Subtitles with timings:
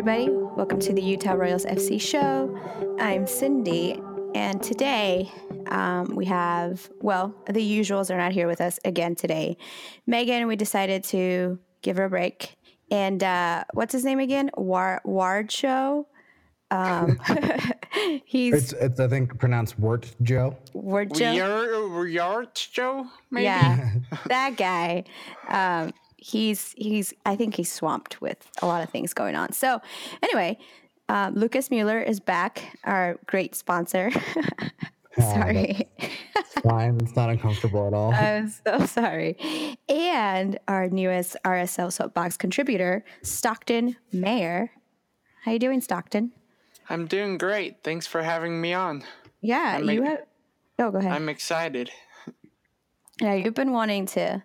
[0.00, 0.30] everybody.
[0.30, 2.58] Welcome to the Utah Royals FC show.
[2.98, 4.00] I'm Cindy,
[4.34, 5.30] and today
[5.66, 9.58] um, we have, well, the usuals are not here with us again today.
[10.06, 12.56] Megan, we decided to give her a break.
[12.90, 14.50] And uh, what's his name again?
[14.56, 16.06] War- Ward Show.
[16.70, 17.20] Um,
[18.24, 20.56] he's It's, it's I think pronounced Wart Joe.
[20.72, 21.30] Ward Joe.
[21.30, 23.44] Yard, Yard Joe, maybe?
[23.44, 23.90] Yeah,
[24.28, 25.04] that guy.
[25.46, 27.12] Um, he's he's.
[27.26, 29.52] I think he's swamped with a lot of things going on.
[29.52, 29.80] So,
[30.22, 30.58] anyway,
[31.08, 34.10] um, Lucas Mueller is back, our great sponsor.
[35.18, 36.98] sorry, It's fine.
[37.02, 38.14] It's not uncomfortable at all.
[38.14, 39.76] I'm so sorry.
[39.88, 44.70] And our newest RSL Soapbox contributor, Stockton Mayer.
[45.44, 46.32] How you doing, Stockton?
[46.88, 47.82] I'm doing great.
[47.82, 49.02] Thanks for having me on.
[49.40, 50.26] Yeah, I'm you ex- have.
[50.78, 51.12] Oh, go ahead.
[51.12, 51.90] I'm excited.
[53.20, 54.42] Yeah, you've been wanting to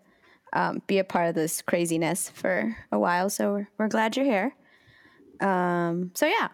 [0.56, 4.26] um, be a part of this craziness for a while, so we're, we're glad you're
[4.26, 4.56] here.
[5.42, 6.48] Um, so yeah,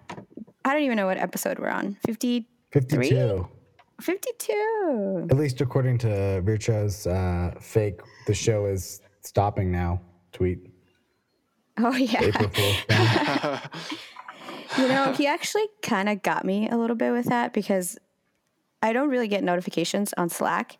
[0.65, 1.97] I don't even know what episode we're on.
[2.05, 3.47] 50, 52.
[4.01, 5.27] 52.
[5.29, 10.01] At least according to Vircho's uh, fake, the show is stopping now.
[10.33, 10.67] Tweet.
[11.77, 12.23] Oh yeah.
[12.23, 12.49] April
[14.77, 17.97] You know, he actually kind of got me a little bit with that because
[18.81, 20.77] I don't really get notifications on Slack.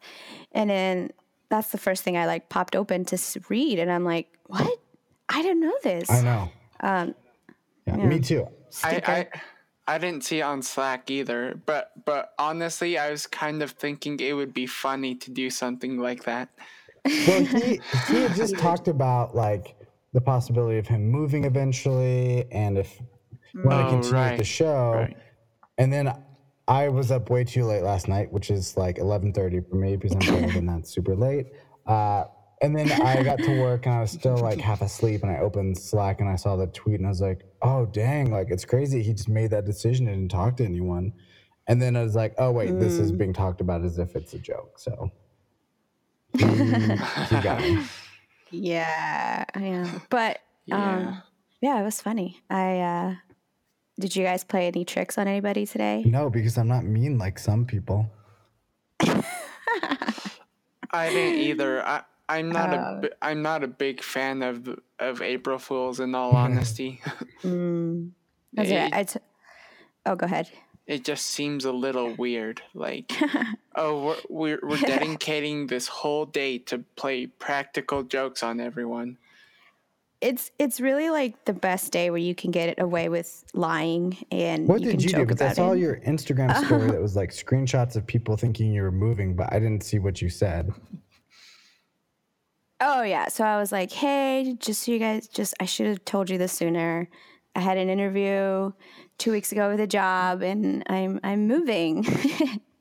[0.53, 1.11] And then
[1.52, 3.17] that's the first thing I like popped open to
[3.49, 3.77] read.
[3.77, 4.80] And I'm like, what?
[5.30, 6.09] I didn't know this.
[6.09, 6.49] I know.
[6.80, 7.16] Um,
[7.85, 8.47] yeah, Me too.
[8.83, 9.27] I, I
[9.95, 14.19] I didn't see it on Slack either, but but honestly, I was kind of thinking
[14.19, 16.49] it would be funny to do something like that.
[17.05, 19.75] Well, he, he had just talked about like
[20.13, 22.99] the possibility of him moving eventually and if
[23.53, 24.94] want to Oh, continue with the show.
[24.94, 25.17] right.
[25.77, 26.13] And then
[26.72, 30.16] I was up way too late last night, which is like 11:30 for me because
[30.16, 31.47] I'm tired and that's super late.
[31.86, 32.23] Uh,
[32.61, 35.39] and then I got to work and I was still like half asleep and I
[35.39, 38.63] opened Slack and I saw the tweet and I was like, "Oh dang, like it's
[38.63, 41.11] crazy he just made that decision and didn't talk to anyone."
[41.67, 44.33] And then I was like, "Oh wait, this is being talked about as if it's
[44.33, 45.12] a joke." So
[46.38, 47.84] he, he got me.
[48.53, 50.00] Yeah, yeah.
[50.09, 50.40] But
[50.72, 51.16] um, Yeah.
[51.62, 52.41] yeah, it was funny.
[52.50, 53.16] I uh,
[54.01, 56.03] did you guys play any tricks on anybody today?
[56.06, 58.09] No, because I'm not mean like some people.
[60.94, 61.85] I didn't either.
[61.85, 62.75] I I'm not Uh.
[62.75, 66.00] a bi- I'm not a big fan of of April Fools.
[66.00, 67.00] In all honesty,
[67.44, 68.12] Mm.
[68.53, 68.75] That's it.
[68.75, 69.19] It- I t-
[70.06, 70.50] oh, go ahead.
[70.88, 72.62] it just seems a little weird.
[72.73, 73.12] Like,
[73.75, 79.18] oh, we're we're, we're dedicating this whole day to play practical jokes on everyone.
[80.21, 84.17] It's it's really like the best day where you can get it away with lying
[84.31, 85.25] and What you did can you do?
[85.25, 85.79] Because I saw it.
[85.79, 89.59] your Instagram story that was like screenshots of people thinking you were moving, but I
[89.59, 90.73] didn't see what you said.
[92.79, 93.27] Oh yeah.
[93.29, 96.38] So I was like, hey, just so you guys, just I should have told you
[96.38, 97.09] this sooner.
[97.55, 98.71] I had an interview
[99.17, 102.05] two weeks ago with a job, and I'm I'm moving.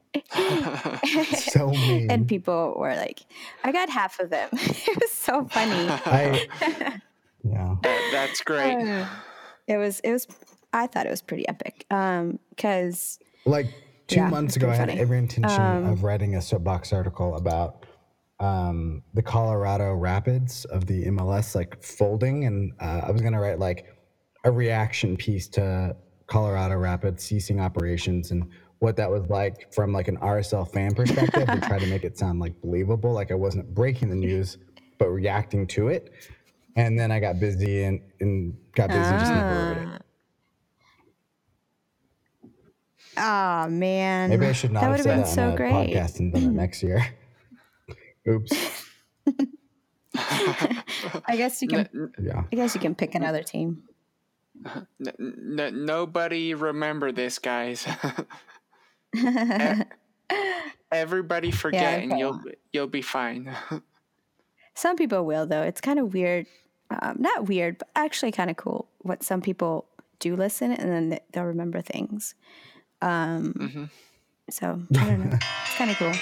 [1.34, 2.10] So mean.
[2.10, 3.20] and people were like,
[3.64, 4.48] I got half of them.
[4.52, 5.86] it was so funny.
[5.88, 7.00] I,
[7.44, 7.76] yeah.
[7.82, 8.76] That, that's great.
[9.66, 10.26] it was it was.
[10.72, 11.84] I thought it was pretty epic.
[11.90, 13.66] Um, because Like
[14.06, 14.92] two Yeah, months ago, I had funny.
[14.94, 17.86] Um, every intention of writing a soapbox article about
[18.38, 23.58] um, the Colorado Rapids of the MLS, like folding, and uh, I was gonna write
[23.58, 23.86] like
[24.44, 25.96] a reaction piece to
[26.26, 31.46] Colorado Rapids ceasing operations and what that was like from like an RSL fan perspective,
[31.48, 34.56] and try to make it sound like believable, like I wasn't breaking the news,
[34.98, 36.12] but reacting to it.
[36.76, 40.00] And then I got busy and, and got busy and just never wrote
[43.16, 43.64] Ah.
[43.64, 43.66] it.
[43.66, 45.56] oh man, Maybe I should not that have would said been that so on a
[45.56, 45.72] great.
[45.72, 47.04] podcast and done it next year.
[48.28, 48.86] Oops.
[50.16, 52.12] I guess you can.
[52.20, 52.44] Yeah.
[52.53, 53.82] I guess you can pick another team.
[54.66, 54.87] N-
[55.58, 57.87] n- nobody remember this, guys.
[59.16, 59.82] E-
[60.92, 62.19] Everybody forget, and okay.
[62.20, 62.41] you'll
[62.72, 63.52] you'll be fine.
[64.80, 65.60] Some people will though.
[65.62, 66.46] It's kind of weird.
[66.91, 68.88] Um, not weird, but actually kind of cool.
[69.02, 69.86] What some people
[70.20, 72.34] do listen and then they- they'll remember things.
[73.02, 73.90] Um,
[74.49, 75.37] So I don't know.
[75.66, 76.12] it's kind of cool.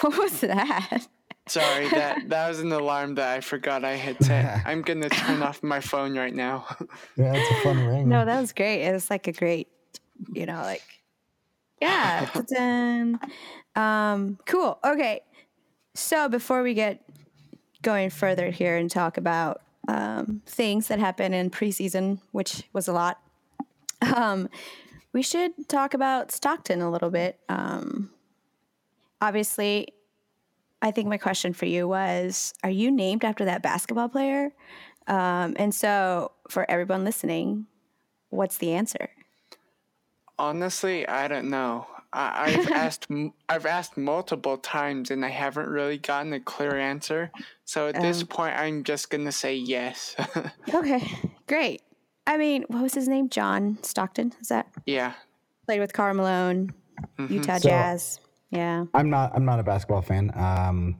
[0.00, 1.06] What was that?
[1.46, 4.62] Sorry, that that was an alarm that I forgot I had set.
[4.66, 6.66] I'm gonna turn off my phone right now.
[7.16, 8.08] Yeah, it's a fun ring.
[8.08, 8.82] No, that was great.
[8.82, 9.68] It was like a great,
[10.32, 10.82] you know, like
[11.80, 12.28] yeah.
[12.32, 13.20] ta-dun.
[13.76, 14.78] Um, cool.
[14.84, 15.22] Okay.
[15.94, 17.02] So before we get
[17.82, 22.92] going further here and talk about um, things that happened in preseason, which was a
[22.92, 23.20] lot,
[24.14, 24.48] um,
[25.12, 27.40] we should talk about Stockton a little bit.
[27.48, 28.10] Um,
[29.20, 29.88] obviously,
[30.82, 34.52] I think my question for you was: Are you named after that basketball player?
[35.06, 37.66] Um, and so, for everyone listening,
[38.28, 39.10] what's the answer?
[40.38, 41.86] Honestly, I don't know.
[42.12, 46.76] I, I've asked m- I've asked multiple times and I haven't really gotten a clear
[46.76, 47.30] answer.
[47.64, 48.26] So at this Um.
[48.28, 50.16] point, I'm just gonna say yes.
[50.74, 51.02] Okay,
[51.46, 51.82] great.
[52.26, 53.28] I mean, what was his name?
[53.28, 54.32] John Stockton.
[54.40, 55.14] Is that yeah.
[55.66, 56.72] played with Karl Malone,
[57.28, 58.20] Utah So- Jazz?
[58.50, 58.86] Yeah.
[58.94, 59.32] I'm not.
[59.34, 60.32] I'm not a basketball fan.
[60.34, 60.96] Um,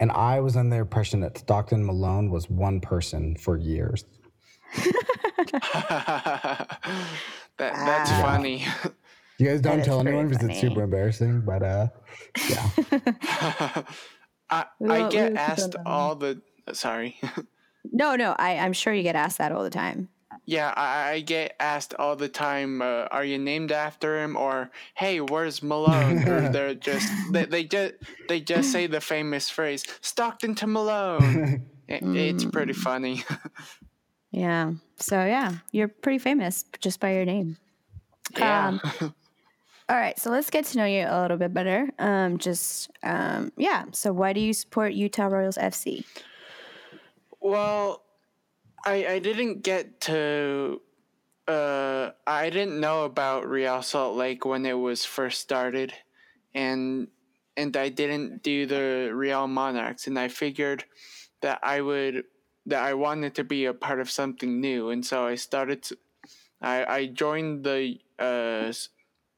[0.00, 4.04] and I was under the impression that Stockton Malone was one person for years.
[4.76, 6.78] that
[7.58, 8.22] that's Wow.
[8.22, 8.64] funny.
[9.38, 11.42] You guys don't tell anyone because it's super embarrassing.
[11.42, 11.88] But uh,
[12.48, 12.70] yeah.
[14.50, 16.40] I, I get asked all the
[16.72, 17.18] sorry.
[17.92, 18.34] No, no.
[18.36, 20.08] I, I'm sure you get asked that all the time.
[20.44, 24.72] Yeah, I, I get asked all the time, uh, "Are you named after him?" or
[24.94, 27.94] "Hey, where's Malone?" or they're just they, they just
[28.28, 32.76] they just say the famous phrase "Stockton to Malone." It, It's pretty Mm.
[32.76, 33.24] funny.
[34.32, 34.72] Yeah.
[34.96, 37.56] So yeah, you're pretty famous just by your name.
[38.36, 38.78] yeah.
[39.00, 39.14] Um,
[39.88, 41.88] All right, so let's get to know you a little bit better.
[42.00, 43.84] Um, just um, yeah.
[43.92, 46.04] So why do you support Utah Royals FC?
[47.40, 48.02] Well,
[48.84, 50.80] I I didn't get to
[51.46, 55.92] uh I didn't know about Real Salt Lake when it was first started
[56.54, 57.08] and
[57.56, 60.84] and I didn't do the Real Monarchs and I figured
[61.42, 62.24] that I would
[62.66, 65.98] that I wanted to be a part of something new and so I started to,
[66.60, 68.72] I I joined the uh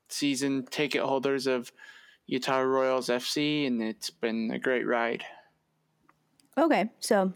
[0.09, 1.73] season ticket holders of
[2.27, 5.25] Utah Royals FC and it's been a great ride.
[6.57, 7.33] Okay, so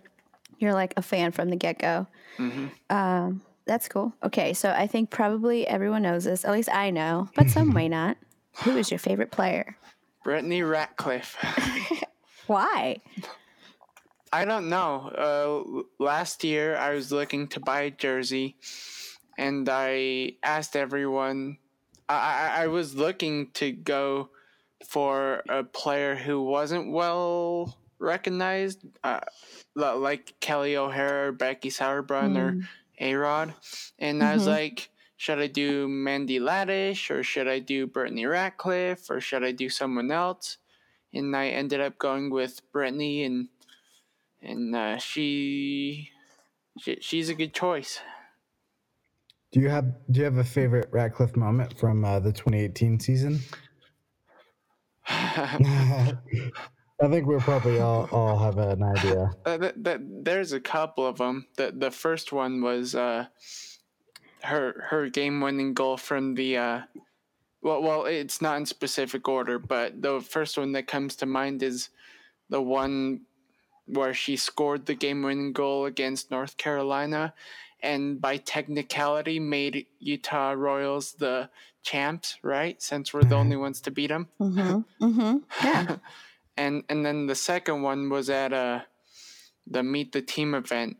[0.58, 2.06] you're like a fan from the get go.
[2.36, 4.12] hmm Um, that's cool.
[4.22, 6.44] Okay, so I think probably everyone knows this.
[6.44, 8.16] At least I know, but some may not.
[8.64, 9.76] Who is your favorite player?
[10.24, 11.36] Brittany Ratcliffe.
[12.46, 13.00] Why?
[14.32, 15.08] I don't know.
[16.00, 18.56] Uh, last year, I was looking to buy a jersey,
[19.38, 21.58] and I asked everyone.
[22.12, 24.30] I, I, was looking to go
[24.86, 29.20] for a player who wasn't well recognized, uh,
[29.74, 32.56] like Kelly O'Hara, or Becky Sauerbrunn, or
[33.00, 33.54] A Rod.
[33.98, 34.48] And I was Mhm.
[34.48, 39.52] like, should I do Mandy Laddish, or should I do Brittany Ratcliffe, or should I
[39.52, 40.58] do someone else?
[41.14, 43.48] And I ended up going with Brittany, and
[44.40, 46.10] and uh, she,
[46.80, 48.00] she she's a good choice.
[49.52, 53.38] Do you have Do you have a favorite Ratcliffe moment from uh, the 2018 season?
[57.02, 59.30] I think we'll probably all, all have an idea.
[59.44, 61.46] Uh, th- th- there's a couple of them.
[61.56, 63.26] The the first one was uh,
[64.44, 66.80] her her game winning goal from the uh,
[67.60, 71.62] well well it's not in specific order, but the first one that comes to mind
[71.62, 71.90] is
[72.48, 73.22] the one
[73.86, 77.34] where she scored the game winning goal against North Carolina,
[77.82, 81.50] and by technicality made Utah Royals the
[81.82, 82.80] champs, right?
[82.80, 84.28] Since we're the only ones to beat them.
[84.40, 85.04] Mm-hmm.
[85.04, 85.38] Mm-hmm.
[85.66, 85.96] Yeah.
[86.56, 88.80] and and then the second one was at uh
[89.66, 90.98] the meet the team event.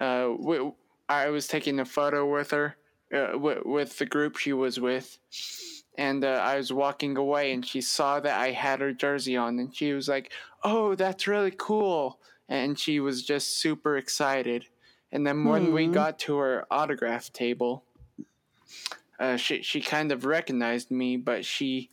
[0.00, 0.74] Uh, w-
[1.08, 2.76] I was taking a photo with her,
[3.12, 5.18] uh, w- with the group she was with,
[5.96, 9.58] and uh, I was walking away, and she saw that I had her jersey on,
[9.58, 10.32] and she was like,
[10.62, 12.18] "Oh, that's really cool!"
[12.48, 14.66] And she was just super excited.
[15.12, 15.92] And then when we Hmm.
[15.92, 17.84] got to her autograph table,
[19.18, 21.90] uh, she she kind of recognized me, but she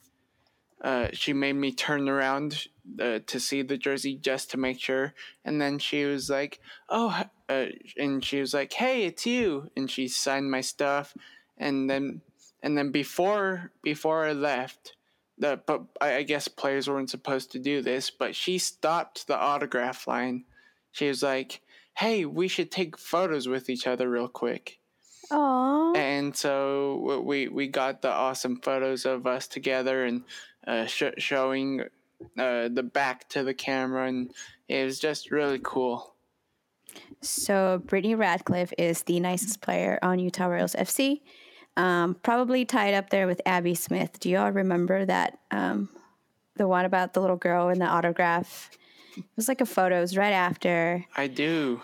[0.81, 2.67] uh, she made me turn around
[2.99, 5.13] uh, to see the jersey just to make sure.
[5.43, 7.65] And then she was like, "Oh," uh,
[7.97, 11.15] and she was like, "Hey, it's you!" And she signed my stuff.
[11.57, 12.21] And then,
[12.63, 14.95] and then before before I left,
[15.37, 20.07] the but I guess players weren't supposed to do this, but she stopped the autograph
[20.07, 20.45] line.
[20.91, 21.61] She was like,
[21.97, 24.79] "Hey, we should take photos with each other real quick."
[25.31, 25.95] Aww.
[25.95, 30.23] and so we we got the awesome photos of us together and
[30.65, 31.81] uh, sh- showing
[32.35, 34.31] uh, the back to the camera and
[34.67, 36.15] it was just really cool
[37.21, 41.21] So Brittany Ratcliffe is the nicest player on Utah Royals FC.
[41.77, 44.19] Um, probably tied up there with Abby Smith.
[44.19, 45.37] Do you all remember that?
[45.51, 45.89] Um,
[46.55, 48.71] the one about the little girl and the autograph.
[49.17, 49.97] It was like a photo.
[49.97, 51.05] It was right after.
[51.15, 51.81] i do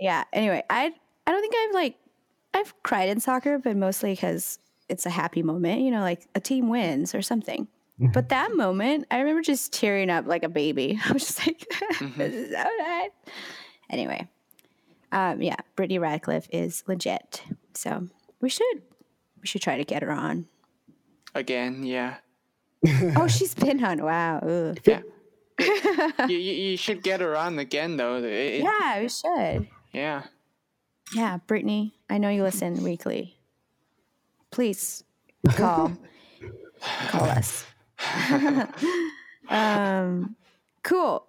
[0.00, 0.24] Yeah.
[0.32, 0.92] Anyway, I
[1.26, 1.96] I don't think I've like
[2.54, 4.58] I've cried in soccer, but mostly because
[4.88, 5.80] it's a happy moment.
[5.80, 7.68] You know, like a team wins or something.
[7.98, 11.00] But that moment, I remember just tearing up like a baby.
[11.08, 11.66] I was just like,
[12.18, 13.10] "This is so nice."
[13.88, 14.28] Anyway,
[15.12, 17.42] um, yeah, Brittany Ratcliffe is legit.
[17.72, 18.06] So
[18.42, 18.82] we should
[19.40, 20.46] we should try to get her on.
[21.34, 22.16] again yeah
[23.16, 24.02] Oh, she's been on.
[24.02, 24.38] Wow.
[24.40, 24.78] Ugh.
[24.84, 25.00] yeah
[26.28, 29.68] you, you, you should get her on again though It- Yeah, we should.
[29.92, 30.22] yeah
[31.14, 33.36] Yeah, Brittany, I know you listen weekly.
[34.50, 35.02] Please
[35.50, 35.92] call
[37.08, 37.64] call us.
[39.48, 40.36] um,
[40.82, 41.26] cool.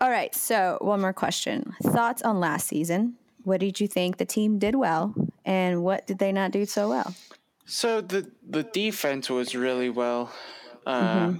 [0.00, 0.34] All right.
[0.34, 1.74] So one more question.
[1.82, 3.14] Thoughts on last season?
[3.44, 5.14] What did you think the team did well,
[5.44, 7.14] and what did they not do so well?
[7.66, 10.30] So the the defense was really well.
[10.86, 11.34] Uh,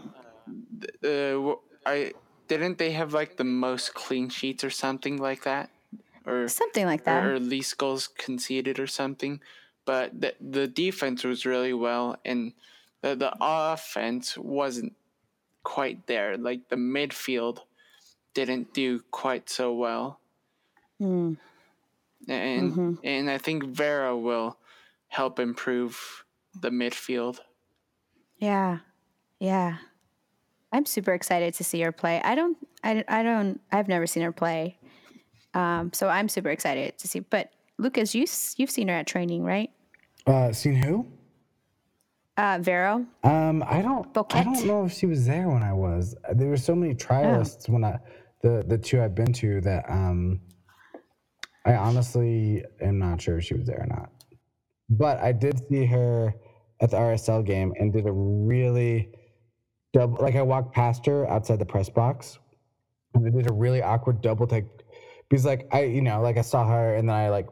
[0.80, 1.54] th- uh,
[1.86, 2.12] I
[2.58, 5.70] didn't they have like the most clean sheets or something like that,
[6.26, 7.24] or Something like that.
[7.24, 9.40] or least goals conceded or something.
[9.84, 12.52] But the the defense was really well, and
[13.00, 14.94] the the offense wasn't
[15.64, 16.36] quite there.
[16.36, 17.60] Like the midfield
[18.34, 20.20] didn't do quite so well,
[20.98, 21.34] Hmm.
[22.28, 24.56] and and I think Vero will
[25.08, 26.24] help improve
[26.60, 27.40] the midfield.
[28.38, 28.78] Yeah.
[29.38, 29.78] Yeah.
[30.72, 32.20] I'm super excited to see her play.
[32.24, 34.78] I don't, I, I don't, I've never seen her play.
[35.54, 37.20] Um, so I'm super excited to see.
[37.20, 38.26] But Lucas, you
[38.56, 39.70] you've seen her at training, right?
[40.26, 41.06] Uh, seen who?
[42.36, 43.04] Uh, Vero.
[43.24, 44.06] Um, I don't.
[44.32, 46.14] I don't know if she was there when I was.
[46.32, 47.98] There were so many trialists when I
[48.42, 50.40] the the two I've been to that um,
[51.66, 54.10] I honestly am not sure if she was there or not.
[54.88, 56.34] But I did see her
[56.80, 59.12] at the RSL game and did a really
[59.92, 60.18] double.
[60.20, 62.38] Like I walked past her outside the press box,
[63.14, 64.64] and I did a really awkward double take
[65.28, 67.48] because like I you know like I saw her and then I like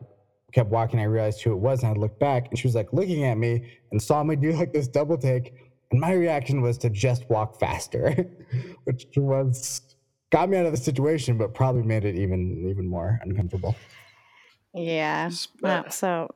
[0.52, 1.00] kept walking.
[1.00, 3.36] I realized who it was, and I looked back, and she was like looking at
[3.38, 5.54] me and saw me do like this double take.
[5.92, 8.12] And my reaction was to just walk faster,
[8.84, 9.82] which was
[10.30, 13.74] got me out of the situation, but probably made it even even more uncomfortable.
[14.72, 15.28] Yeah.
[15.34, 16.28] Sp- Wow, so,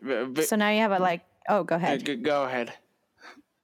[0.00, 2.06] V- v- so now you have a like, oh, go uh, ahead.
[2.06, 2.72] g- go ahead.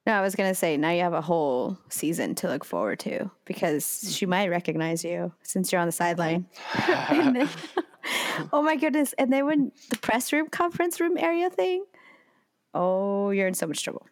[0.05, 2.99] No, I was going to say now you have a whole season to look forward
[2.99, 6.47] to because she might recognize you since you're on the sideline.
[6.77, 7.49] Then-
[8.53, 9.13] oh my goodness.
[9.17, 11.85] And then when the press room, conference room area thing,
[12.73, 14.05] oh, you're in so much trouble.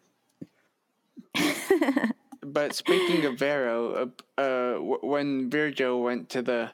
[2.44, 6.72] But speaking of Vero, uh, uh, when Virgil went to the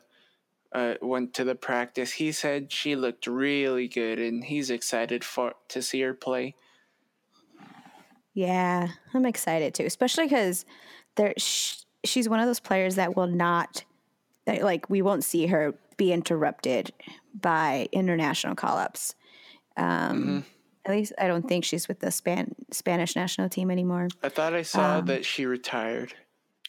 [0.73, 5.55] uh, went to the practice, he said she looked really good, and he's excited for
[5.69, 6.55] to see her play.
[8.39, 10.65] Yeah, I'm excited too, especially because
[11.17, 13.83] there sh- she's one of those players that will not
[14.47, 16.93] that like we won't see her be interrupted
[17.35, 19.17] by international call-ups.
[19.77, 20.45] Um,
[20.85, 24.07] At least I don't think she's with the Span- Spanish national team anymore.
[24.23, 26.15] I thought I saw that she retired.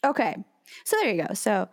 [0.03, 0.37] Okay,
[0.85, 1.35] so there you go.
[1.35, 1.69] So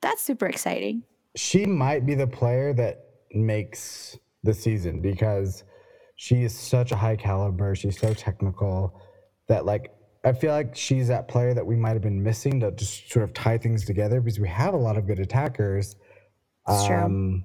[0.00, 1.02] that's super exciting.
[1.34, 5.64] She might be the player that makes the season because
[6.14, 7.74] she is such a high caliber.
[7.74, 9.02] She's so technical
[9.48, 9.92] that like
[10.24, 13.24] I feel like she's that player that we might have been missing to just sort
[13.24, 15.96] of tie things together because we have a lot of good attackers.
[16.68, 16.96] It's true.
[16.96, 17.44] Um,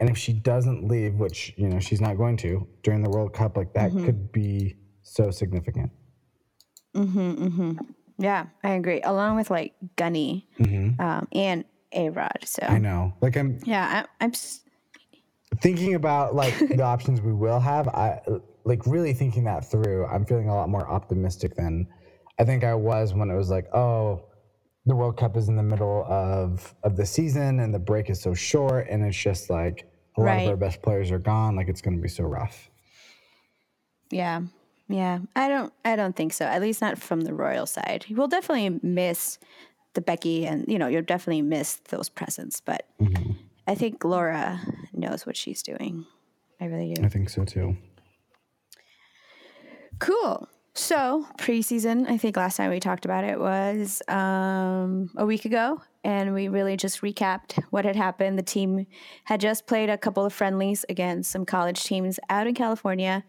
[0.00, 3.32] and if she doesn't leave, which you know she's not going to during the World
[3.34, 4.04] Cup, like that Mm-hmm.
[4.04, 5.90] could be so significant.
[6.96, 7.78] Mhm, mhm.
[8.18, 9.00] Yeah, I agree.
[9.02, 10.48] Along with like Gunny
[10.98, 12.38] um, and A Rod.
[12.44, 13.14] So I know.
[13.20, 14.30] Like I'm yeah, I, I'm.
[14.30, 14.60] s-
[15.60, 17.86] thinking about like the options we will have.
[17.88, 18.20] I
[18.64, 20.06] like really thinking that through.
[20.06, 21.86] I'm feeling a lot more optimistic than
[22.38, 24.24] I think I was when it was like, oh,
[24.86, 28.20] the World Cup is in the middle of of the season and the break is
[28.20, 30.42] so short, and it's just like a lot Right.
[30.42, 31.56] of our best players are gone.
[31.56, 32.68] Like it's going to be so rough.
[34.10, 34.42] Yeah,
[34.88, 35.20] yeah.
[35.36, 35.72] I don't.
[35.84, 36.44] I don't think so.
[36.44, 38.06] At least not from the royal side.
[38.10, 39.38] We'll definitely miss
[39.94, 42.60] the Becky, and you know, you'll definitely miss those presents.
[42.60, 43.32] But mm-hmm.
[43.66, 44.60] I think Laura
[44.92, 46.06] knows what she's doing.
[46.60, 47.04] I really do.
[47.04, 47.76] I think so too.
[49.98, 50.48] Cool.
[50.74, 55.82] So preseason, I think last time we talked about it was um, a week ago,
[56.02, 58.38] and we really just recapped what had happened.
[58.38, 58.86] The team
[59.24, 63.22] had just played a couple of friendlies against some college teams out in California,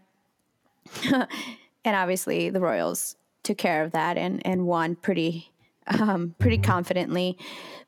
[1.13, 5.51] and obviously the Royals took care of that and and won pretty
[5.88, 7.38] um, pretty confidently.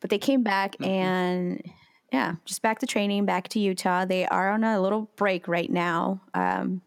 [0.01, 1.63] But they came back and
[2.11, 4.05] yeah, just back to training, back to Utah.
[4.05, 6.21] They are on a little break right now.
[6.33, 6.81] Um,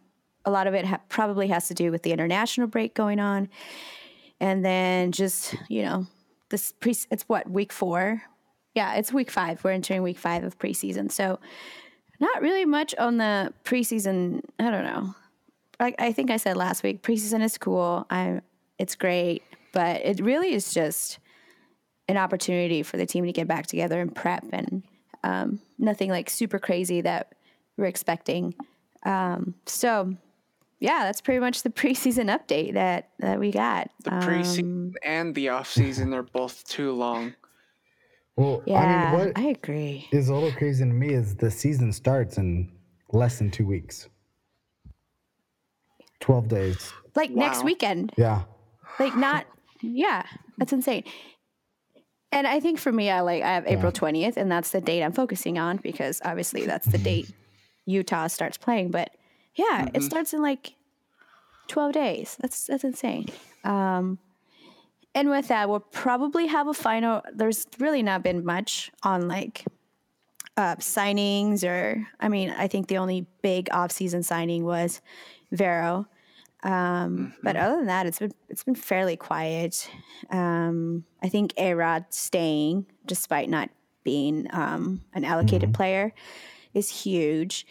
[0.49, 3.49] a lot of it ha- probably has to do with the international break going on,
[4.40, 6.07] and then just you know
[6.49, 6.95] this pre.
[7.11, 8.23] It's what week four.
[8.75, 9.62] Yeah, it's week five.
[9.62, 11.38] We're entering week five of preseason, so
[12.19, 14.43] not really much on the preseason.
[14.59, 15.14] I don't know.
[15.81, 18.07] I think I said last week, preseason is cool.
[18.11, 18.43] I'm.
[18.78, 21.19] It's great, but it really is just
[22.09, 24.83] an opportunity for the team to get back together and prep, and
[25.23, 27.35] um, nothing like super crazy that
[27.76, 28.55] we're expecting.
[29.05, 30.17] Um, so,
[30.80, 33.90] yeah, that's pretty much the preseason update that that we got.
[34.04, 37.35] The Um, preseason and the off season are both too long.
[38.37, 40.08] Well, yeah, I mean, what I agree.
[40.12, 42.70] is a little crazy to me is the season starts in
[43.12, 44.08] less than two weeks.
[46.20, 46.92] Twelve days.
[47.14, 48.12] Like next weekend.
[48.16, 48.42] Yeah.
[48.99, 49.47] Like not
[49.82, 50.25] yeah,
[50.56, 51.04] that's insane.
[52.32, 55.02] And I think for me I like I have April 20th and that's the date
[55.02, 57.30] I'm focusing on because obviously that's the date
[57.87, 59.11] Utah starts playing, but
[59.59, 60.75] yeah, it starts in like
[61.67, 62.37] 12 days.
[62.41, 63.27] That's that's insane.
[63.65, 64.19] Um
[65.15, 67.23] and with that, we'll probably have a final.
[67.35, 69.65] There's really not been much on like
[70.57, 75.00] uh, signings, or I mean, I think the only big off-season signing was
[75.50, 76.07] Vero.
[76.62, 79.91] Um, But other than that, it's been it's been fairly quiet.
[80.31, 83.71] Um, I think Arod staying, despite not
[84.05, 86.12] being um, an allocated player,
[86.75, 87.67] is huge.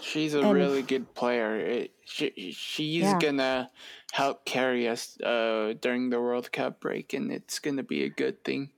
[0.00, 1.56] She's a And- really good player.
[1.56, 3.18] It, she, she's Yeah.
[3.18, 3.70] gonna
[4.12, 8.44] help carry us uh, during the World Cup break, and it's gonna be a good
[8.44, 8.70] thing.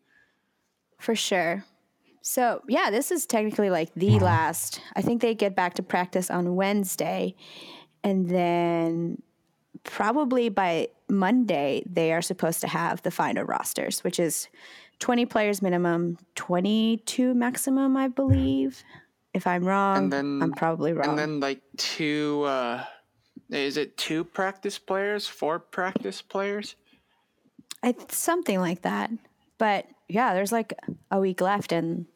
[0.99, 1.65] For sure.
[2.23, 4.81] So, yeah, this is technically like the last.
[4.95, 7.35] I think they get back to practice on Wednesday.
[8.05, 9.23] And then
[9.85, 14.49] probably by Monday, they are supposed to have the final rosters, which is
[14.99, 18.85] 20 players minimum, 22 maximum, I believe.
[19.33, 21.11] If I'm wrong, then- I'm probably wrong.
[21.11, 22.85] And then like two, uh,
[23.51, 25.27] is it two practice players?
[25.27, 26.75] Four practice players?
[27.83, 29.11] I, something like that.
[29.59, 30.73] But yeah, there's like
[31.11, 32.07] a week left, and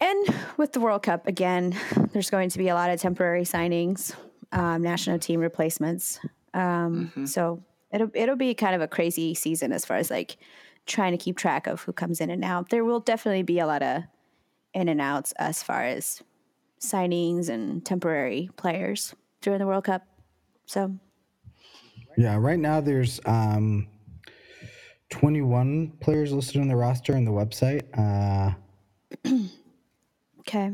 [0.00, 1.76] and with the World Cup again,
[2.12, 4.14] there's going to be a lot of temporary signings,
[4.52, 6.20] um, national team replacements.
[6.54, 7.62] Um, So
[7.92, 10.36] it'll it'll be kind of a crazy season as far as like
[10.86, 12.70] trying to keep track of who comes in and out.
[12.70, 14.04] There will definitely be a lot of
[14.78, 16.22] in and outs as far as
[16.80, 20.06] signings and temporary players during the World Cup.
[20.66, 20.94] So
[22.16, 22.36] Yeah.
[22.38, 23.88] Right now, there's um,
[25.10, 27.82] 21 players listed on the roster on the website.
[27.98, 28.54] Uh,
[30.40, 30.72] okay.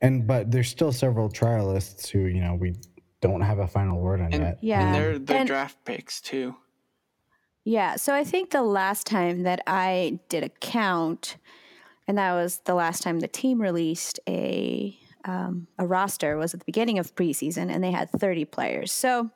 [0.00, 2.74] and but there's still several trialists who you know we
[3.20, 4.58] don't have a final word on And, yet.
[4.62, 4.80] Yeah.
[4.86, 6.56] and they're the And- draft picks too.
[7.66, 11.38] Yeah, so I think the last time that I did a count,
[12.06, 16.60] and that was the last time the team released a um, a roster was at
[16.60, 18.92] the beginning of preseason, and they had thirty players.
[18.92, 19.30] So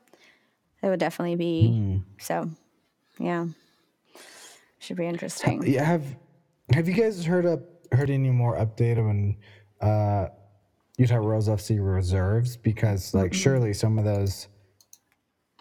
[0.83, 2.51] it would definitely be so.
[3.19, 3.47] Yeah,
[4.79, 5.63] should be interesting.
[5.67, 6.05] Yeah, have
[6.73, 7.61] Have you guys heard up
[7.93, 9.37] heard any more update on
[9.81, 10.29] uh,
[10.99, 12.57] Utah Royals FC reserves?
[12.57, 14.49] Because like surely some of those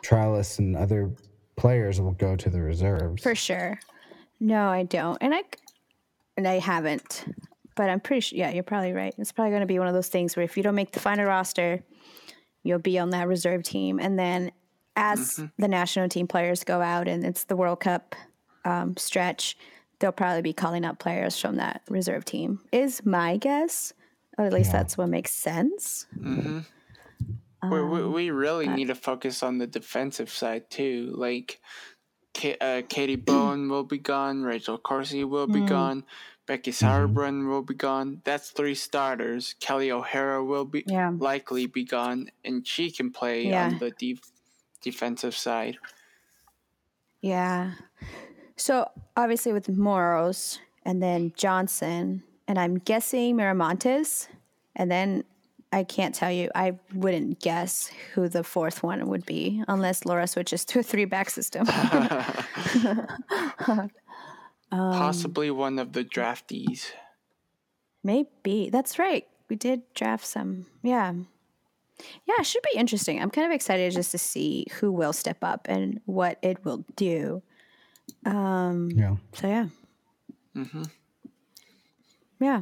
[0.04, 1.12] trialists and other
[1.56, 3.24] players will go to the reserves.
[3.24, 3.80] For sure.
[4.40, 5.18] No, I don't.
[5.22, 5.48] And I c-
[6.38, 7.26] and I haven't.
[7.76, 9.14] But I'm pretty sure yeah, you're probably right.
[9.18, 11.00] It's probably going to be one of those things where if you don't make the
[11.00, 11.84] final roster,
[12.64, 14.52] you'll be on that reserve team and then
[14.98, 15.46] as mm-hmm.
[15.60, 18.16] the national team players go out and it's the World Cup
[18.66, 19.56] um, stretch,
[20.00, 22.60] they'll probably be calling up players from that reserve team.
[22.72, 23.94] Is my guess,
[24.38, 24.80] or at least Yeah.
[24.80, 26.08] that's what makes sense.
[26.18, 26.60] Mm-hmm.
[27.62, 31.14] Um, we, we, we really need to focus on the defensive side too.
[31.16, 31.60] Like,
[32.38, 34.44] Ka- uh, Katie Bowen will be gone.
[34.44, 36.04] Rachel Corsie will be gone.
[36.46, 38.22] Becky Sauerbrunn will be gone.
[38.24, 39.56] That's three starters.
[39.60, 41.12] Kelly O'Hara will be Yeah.
[41.18, 43.66] likely be gone, and she can play Yeah.
[43.68, 44.32] on the def-
[44.82, 45.78] defensive side.
[47.22, 47.74] Yeah.
[48.56, 54.28] So obviously with Moros and then Johnson, and I'm guessing Miramontes,
[54.76, 55.24] and then
[55.72, 56.50] I can't tell you.
[56.56, 61.06] I wouldn't guess who the fourth one would be unless Laura switches to a three
[61.06, 61.68] back system.
[64.70, 66.92] Um, Possibly one of the draftees.
[68.04, 69.26] Maybe that's right.
[69.50, 70.66] We did draft some.
[70.84, 71.14] Yeah.
[72.26, 73.22] Yeah, it should be interesting.
[73.22, 76.86] I'm kind of excited just to see who will step up and what it will
[76.96, 77.42] do.
[78.26, 79.16] Um, yeah.
[79.34, 79.68] So yeah.
[80.56, 80.84] Mm-hmm.
[82.40, 82.62] Yeah.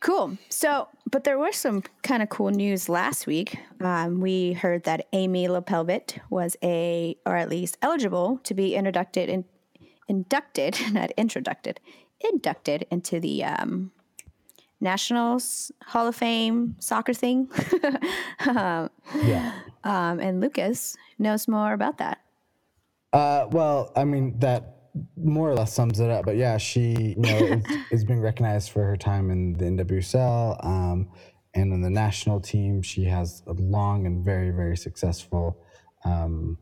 [0.00, 0.38] Cool.
[0.48, 3.58] So, but there was some kind of cool news last week.
[3.80, 9.28] Um, we heard that Amy LePeilbet was a, or at least eligible to be inducted
[9.28, 9.44] in,
[10.08, 11.80] inducted, not introducted,
[12.20, 13.92] inducted into the um,
[14.80, 17.48] Nationals Hall of Fame soccer thing.
[18.44, 19.52] Yeah.
[19.84, 22.20] um, and Lucas knows more about that.
[23.12, 24.79] Uh, well, I mean that
[25.16, 26.24] more or less sums it up.
[26.24, 30.64] But yeah, she you know is, is being recognized for her time in the NWSL
[30.64, 31.08] um,
[31.54, 32.82] and in the national team.
[32.82, 35.58] She has a long and very very successful
[36.04, 36.58] um,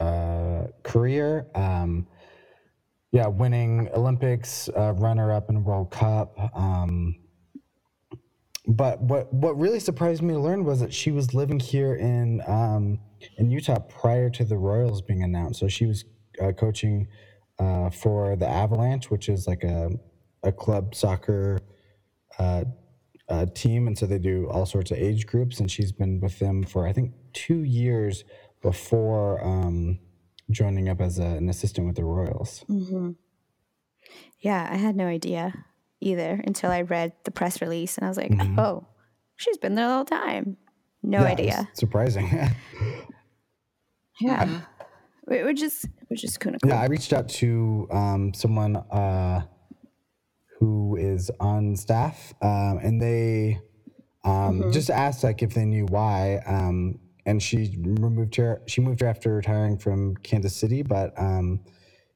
[0.00, 1.46] uh, career.
[1.54, 2.06] Um,
[3.10, 6.38] yeah, winning Olympics, uh, runner up in World Cup.
[6.54, 7.16] Um,
[8.66, 12.42] but what what really surprised me to learn was that she was living here in
[12.46, 13.00] um,
[13.38, 15.58] in Utah prior to the Royals being announced.
[15.58, 16.04] So she was
[16.40, 17.08] uh, coaching
[17.58, 19.90] uh, for the Avalanche, which is like a
[20.44, 21.58] a club soccer
[22.38, 22.64] uh,
[23.28, 25.58] uh, team, and so they do all sorts of age groups.
[25.60, 28.24] And she's been with them for I think two years
[28.62, 29.98] before um,
[30.50, 32.64] joining up as a, an assistant with the Royals.
[34.40, 35.52] Yeah, I had no idea
[36.00, 38.58] either until I read the press release and I was like, Mm-hmm.
[38.58, 38.86] oh,
[39.36, 40.56] she's been there the whole time.
[41.02, 41.68] No Yeah, idea.
[41.74, 42.30] Surprising.
[44.20, 44.46] Yeah.
[44.46, 44.77] Wh-
[45.28, 46.70] Which is which is kind of cool.
[46.70, 49.42] Yeah, I reached out to um, someone uh,
[50.58, 53.60] who is on staff, um, and they
[54.24, 56.40] um, just asked like if they knew why.
[56.46, 58.62] Um, and she removed her.
[58.66, 61.60] She moved her after retiring from Kansas City, but um,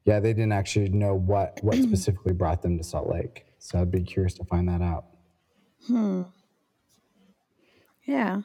[0.04, 3.44] yeah, they didn't actually know what what specifically brought them to Salt Lake.
[3.58, 5.04] So I'd be curious to find that out.
[5.86, 6.22] Hmm.
[8.04, 8.42] Yeah.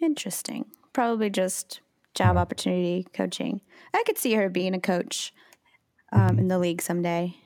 [0.00, 0.66] Interesting.
[0.92, 1.80] Probably just
[2.18, 3.60] job opportunity coaching.
[3.94, 5.32] I could see her being a coach
[6.12, 7.36] um, in the league someday,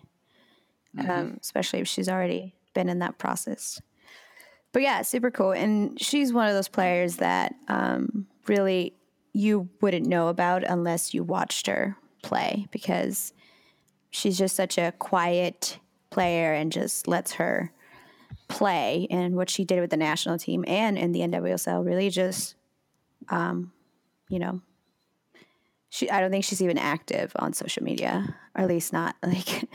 [0.99, 3.83] um, especially if she's already been in that process.
[4.73, 5.53] But yeah, super cool.
[5.53, 8.95] And she's one of those players that um, really
[9.35, 13.35] you wouldn't know about unless you watched her play because
[14.11, 17.73] she's just such a quiet player and just lets her
[18.49, 22.55] play and what she did with the national team and in the NWSL really just
[23.29, 23.73] um
[24.33, 24.61] you know
[25.89, 29.69] she I don't think she's even active on social media or at least not like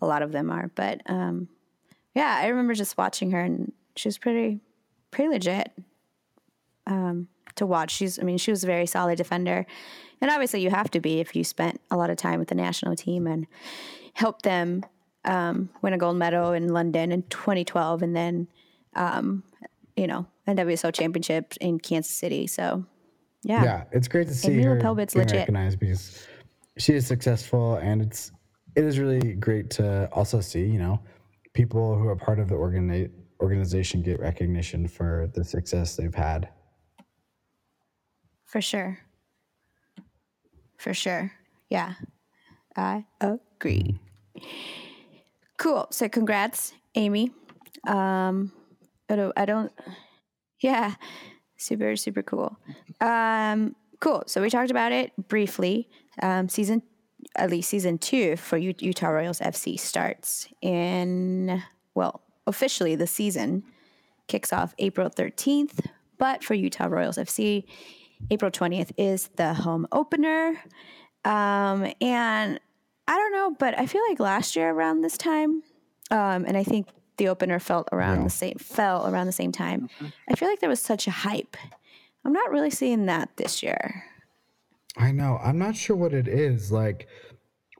[0.00, 1.48] a lot of them are but um
[2.14, 4.60] yeah I remember just watching her and she was pretty
[5.10, 5.72] pretty legit
[6.86, 9.66] um to watch she's I mean she was a very solid defender
[10.20, 12.54] and obviously you have to be if you spent a lot of time with the
[12.54, 13.46] national team and
[14.14, 14.84] helped them
[15.24, 18.48] um, win a gold medal in London in 2012, and then
[18.94, 19.44] um,
[19.96, 22.46] you know NWSL championship in Kansas City.
[22.46, 22.84] So
[23.42, 25.36] yeah, yeah, it's great to see Amy her Pelbit's legit.
[25.38, 26.26] recognized because
[26.78, 28.32] she is successful, and it's
[28.76, 31.00] it is really great to also see you know
[31.54, 36.48] people who are part of the organi- organization get recognition for the success they've had.
[38.44, 38.98] for sure,
[40.76, 41.32] for sure.
[41.70, 41.94] Yeah,
[42.76, 43.98] I agree.
[45.58, 45.86] Cool.
[45.90, 47.30] So congrats, Amy.
[47.86, 48.52] Um,
[49.10, 49.72] I don't, I don't.
[50.60, 50.94] Yeah,
[51.58, 52.56] super super cool.
[53.00, 54.22] Um, cool.
[54.26, 55.88] So we talked about it briefly.
[56.22, 56.82] Um, season,
[57.36, 61.62] at least season two for Utah Royals FC starts in
[61.94, 63.64] well officially the season
[64.26, 67.64] kicks off April thirteenth, but for Utah Royals FC,
[68.30, 70.62] April twentieth is the home opener.
[71.24, 72.60] Um, and
[73.06, 75.62] I don't know, but I feel like last year around this time,
[76.10, 76.86] um, and I think
[77.18, 78.24] the opener felt around Yeah.
[78.24, 79.88] the same fell around the same time.
[80.28, 81.56] I feel like there was such a hype.
[82.24, 84.04] I'm not really seeing that this year.
[84.96, 85.38] I know.
[85.42, 86.72] I'm not sure what it is.
[86.72, 87.06] Like,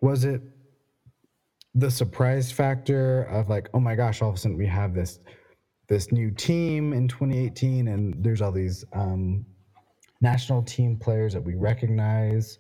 [0.01, 0.41] was it
[1.75, 5.19] the surprise factor of like, oh my gosh, all of a sudden we have this
[5.89, 9.47] this new team in 2018, and there's all these um,
[10.21, 12.59] national team players that we recognize,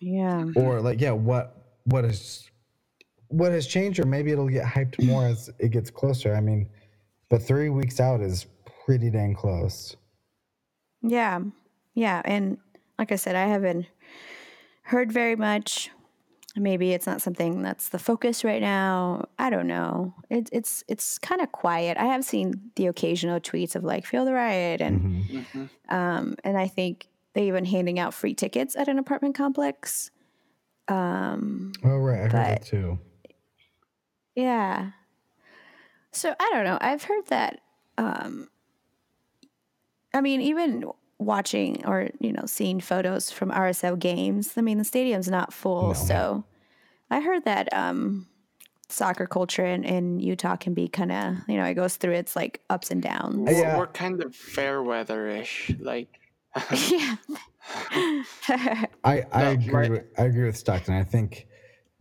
[0.00, 0.44] Yeah.
[0.56, 2.50] or like, yeah, what what is
[3.32, 6.34] what has changed, or maybe it'll get hyped more as it gets closer.
[6.34, 6.68] I mean,
[7.28, 8.46] but three weeks out is
[8.86, 9.96] pretty dang close.
[11.02, 11.40] Yeah.
[11.94, 12.22] Yeah.
[12.24, 12.58] And
[12.98, 13.86] like I said, I haven't
[14.82, 15.90] heard very much.
[16.54, 19.24] Maybe it's not something that's the focus right now.
[19.38, 20.14] I don't know.
[20.28, 21.96] It, it's it's kind of quiet.
[21.96, 25.64] I have seen the occasional tweets of like feel the riot and Mm-hmm.
[25.88, 30.10] um, and I think they even handing out free tickets at an apartment complex.
[30.88, 32.98] Um, Oh right, I heard that too.
[34.34, 34.90] Yeah.
[36.12, 36.78] So I don't know.
[36.80, 37.60] I've heard that.
[37.98, 38.48] Um,
[40.14, 40.84] I mean, even
[41.18, 44.54] watching or you know seeing photos from RSL games.
[44.56, 45.94] I mean, the stadium's not full, No.
[45.94, 46.44] so
[47.10, 48.26] I heard that um,
[48.88, 52.34] soccer culture in, in Utah can be kind of you know it goes through its
[52.36, 53.36] like ups and downs.
[53.38, 53.78] We're, Yeah.
[53.78, 55.72] we're kind of fair weather-ish.
[55.80, 56.18] Like,
[56.90, 57.16] yeah.
[59.04, 59.90] I, I No, agree right.
[59.90, 60.94] with I agree with Stockton.
[60.94, 61.46] I think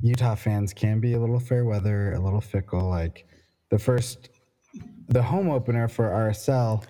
[0.02, 2.90] Utah fans can be a little fair weather, a little fickle.
[2.90, 3.26] Like
[3.70, 4.30] the first
[5.10, 6.84] the home opener for RSL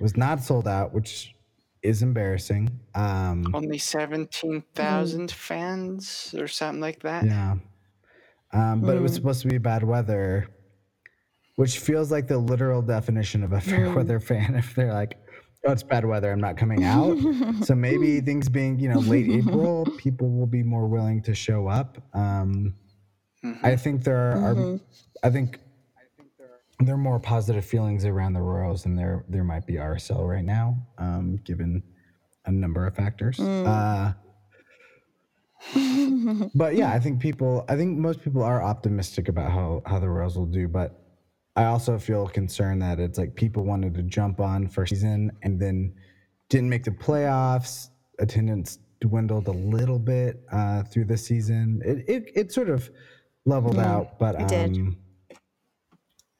[0.00, 1.34] was not sold out, which
[1.82, 2.70] is embarrassing.
[2.94, 7.24] Um only 17,000 fans or something like that.
[7.24, 7.56] yeah.
[8.54, 10.46] Um, but it was supposed to be bad weather,
[11.56, 14.54] which feels like the literal definition of a fair weather fan.
[14.58, 15.16] If they're like,
[15.64, 17.18] "Oh, it's bad weather, I'm not coming out,"
[17.64, 21.68] so maybe things being you know late April, people will be more willing to show
[21.68, 21.98] up.
[22.14, 22.74] Um,
[23.62, 24.78] I think there are,
[25.22, 25.58] I think
[26.78, 30.44] there are more positive feelings around the Royals than there there might be RSL right
[30.44, 31.82] now, um, given
[32.46, 33.38] a number of factors.
[33.38, 34.12] Uh,
[36.54, 40.08] but yeah, I think people, I think most people are optimistic about how how the
[40.08, 40.68] Royals will do.
[40.68, 41.01] But
[41.56, 45.60] I also feel concerned that it's like people wanted to jump on first season and
[45.60, 45.94] then
[46.48, 47.88] didn't make the playoffs.
[48.18, 51.80] Attendance dwindled a little bit uh, through the season.
[51.84, 52.88] It, it it sort of
[53.44, 54.76] leveled out, but it did.
[54.76, 54.96] um,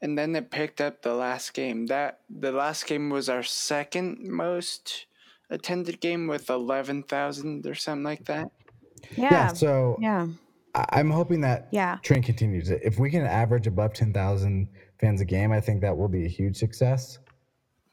[0.01, 1.87] and then it picked up the last game.
[1.87, 5.07] That the last game was our second most
[5.51, 8.49] attended game with eleven thousand or something like that.
[9.17, 9.31] yeah.
[9.31, 9.47] Yeah.
[9.49, 10.29] So Yeah.
[10.75, 11.99] I- I'm hoping that Yeah.
[12.03, 12.71] trend continues.
[12.71, 14.69] If we can average above 10,000
[15.03, 17.19] fans a game, I think that will be a huge success.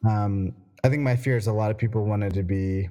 [0.08, 2.88] Um, I think my fear is a lot of people wanted to be,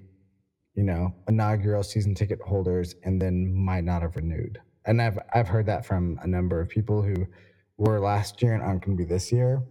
[0.74, 4.58] you know, inaugural season ticket holders and then might not have renewed.
[4.84, 7.26] And I've I've heard that from a number of people who
[7.78, 9.62] were last year and aren't going to be this year.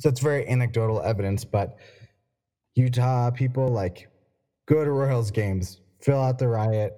[0.00, 1.76] So it's very anecdotal evidence, but
[2.74, 4.08] Utah people like
[4.66, 6.96] go to Royals games, fill out the riot.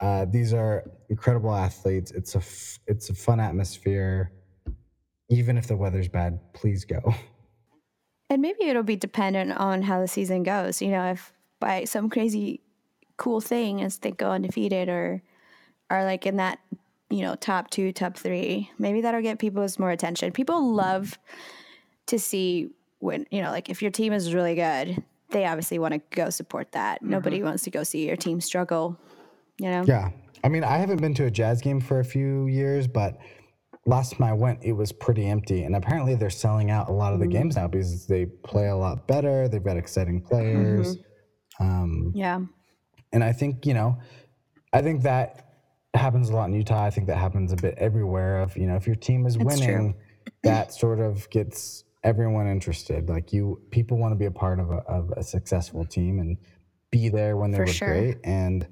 [0.00, 2.10] Uh, these are incredible athletes.
[2.12, 4.32] It's a f- it's a fun atmosphere.
[5.28, 7.14] Even if the weather's bad, please go.
[8.30, 10.82] And maybe it'll be dependent on how the season goes.
[10.82, 12.60] You know, if by some crazy
[13.16, 15.22] cool thing as they go undefeated or
[15.90, 16.58] are like in that,
[17.10, 20.32] you know, top two, top three, maybe that'll get people's more attention.
[20.32, 21.18] People love
[22.06, 25.94] to see when, you know, like if your team is really good, they obviously want
[25.94, 27.00] to go support that.
[27.00, 27.10] Mm-hmm.
[27.10, 28.98] Nobody wants to go see your team struggle,
[29.58, 29.84] you know?
[29.86, 30.10] Yeah,
[30.44, 33.18] I mean, I haven't been to a jazz game for a few years, but
[33.88, 35.64] last time I went, it was pretty empty.
[35.64, 38.76] And apparently, they're selling out a lot of the games now because they play a
[38.76, 39.48] lot better.
[39.48, 40.98] They've got exciting players.
[41.58, 42.40] Um, Yeah.
[43.12, 43.98] and I think you know,
[44.72, 45.44] I think that
[45.94, 46.84] happens a lot in Utah.
[46.84, 48.42] I think that happens a bit everywhere.
[48.42, 49.94] Of you know, if your team is It's winning,
[50.44, 53.08] that sort of gets everyone interested.
[53.08, 56.36] Like you, people want to be a part of a, of a successful team and
[56.92, 57.88] be there when they For look sure.
[57.88, 58.18] great.
[58.22, 58.66] And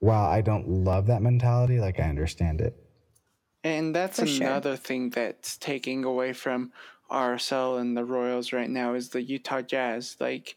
[0.00, 2.74] while I don't love that mentality, like I understand it.
[3.62, 4.46] And that's For sure.
[4.46, 6.72] another thing that's taking away from
[7.10, 10.16] RSL and the Royals right now is the Utah Jazz.
[10.18, 10.56] Like,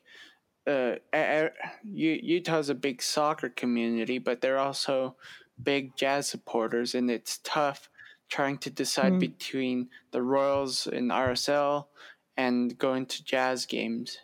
[0.65, 1.51] uh, a- a-
[1.83, 5.17] U- Utah's a big soccer community, but they're also
[5.61, 7.89] big jazz supporters, and it's tough
[8.29, 9.19] trying to decide Mm.
[9.19, 11.89] between the Royals and RSL
[12.37, 14.17] and going to jazz games.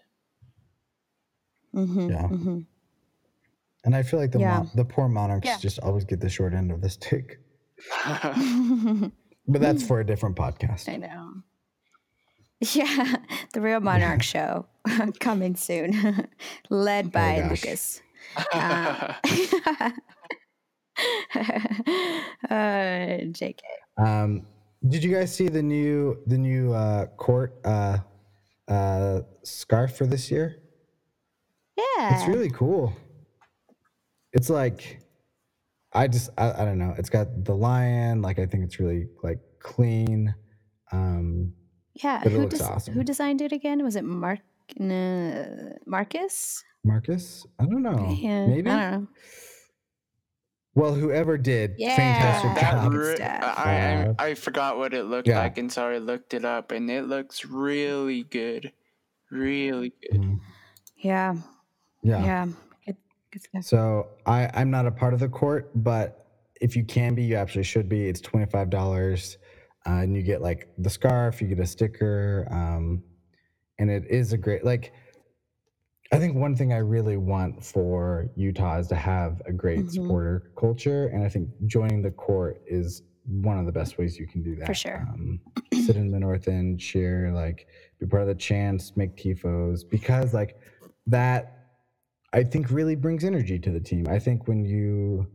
[1.75, 2.09] Mm-hmm.
[2.09, 2.27] Yeah.
[2.27, 2.59] hmm
[3.83, 4.57] And I feel like the Yeah.
[4.59, 5.57] mon- the poor monarchs Yeah.
[5.57, 7.39] just always get the short end of the stick.
[9.49, 10.87] But that's for a different podcast.
[10.87, 11.33] I know.
[12.61, 13.15] Yeah,
[13.53, 14.67] the Real Monarch Show
[15.19, 16.27] coming soon,
[16.69, 17.49] led by gosh.
[17.49, 18.01] Lucas.
[18.53, 19.13] Uh,
[22.49, 22.59] uh,
[23.31, 23.59] JK.
[23.97, 24.45] Um,
[24.87, 27.97] did you guys see the new the new uh, court uh,
[28.67, 30.57] uh, scarf for this year?
[31.75, 32.19] Yeah.
[32.19, 32.93] It's really cool.
[34.31, 34.99] It's like
[35.93, 36.93] I just I, I don't know.
[36.97, 38.21] It's got the lion.
[38.21, 40.33] Like I think it's really like clean.
[40.91, 41.53] Um,
[41.95, 42.19] yeah.
[42.23, 42.93] but it Who, looks des- awesome.
[42.93, 43.83] who designed it again?
[43.83, 44.39] Was it Mark
[44.79, 45.43] uh,
[45.85, 46.63] Marcus?
[46.83, 48.15] Marcus, I don't know.
[48.19, 48.69] Yeah, Maybe.
[48.69, 49.07] I don't know.
[50.75, 51.95] Well, whoever did, Yeah.
[51.95, 52.93] fantastic That job.
[52.93, 55.39] re- I, Uh, I I forgot what it looked yeah.
[55.39, 58.71] like, and so I looked it up, and it looks really good,
[59.31, 60.21] really good.
[60.21, 60.39] Mhm.
[60.97, 61.35] Yeah.
[62.03, 62.23] Yeah.
[62.23, 62.47] Yeah.
[63.31, 63.63] Good, good stuff.
[63.65, 66.25] So I, I'm not a part of the court, but
[66.61, 68.07] if you can be, you absolutely should be.
[68.07, 69.37] It's twenty five dollars,
[69.85, 73.03] uh, and you get like the scarf, you get a sticker, um,
[73.77, 74.93] and it is a great like.
[76.11, 79.91] I think one thing I really want for Utah is to have a great Mhm.
[79.91, 84.25] supporter culture, and I think joining the court is one of the best ways you
[84.25, 84.65] can do that.
[84.65, 85.07] For sure.
[85.07, 85.39] Um,
[85.85, 87.67] sit in the north end, cheer, like
[87.99, 90.57] be part of the chants, make tifos, because like
[91.05, 91.58] that
[92.33, 94.07] I think really brings energy to the team.
[94.09, 95.27] I think when you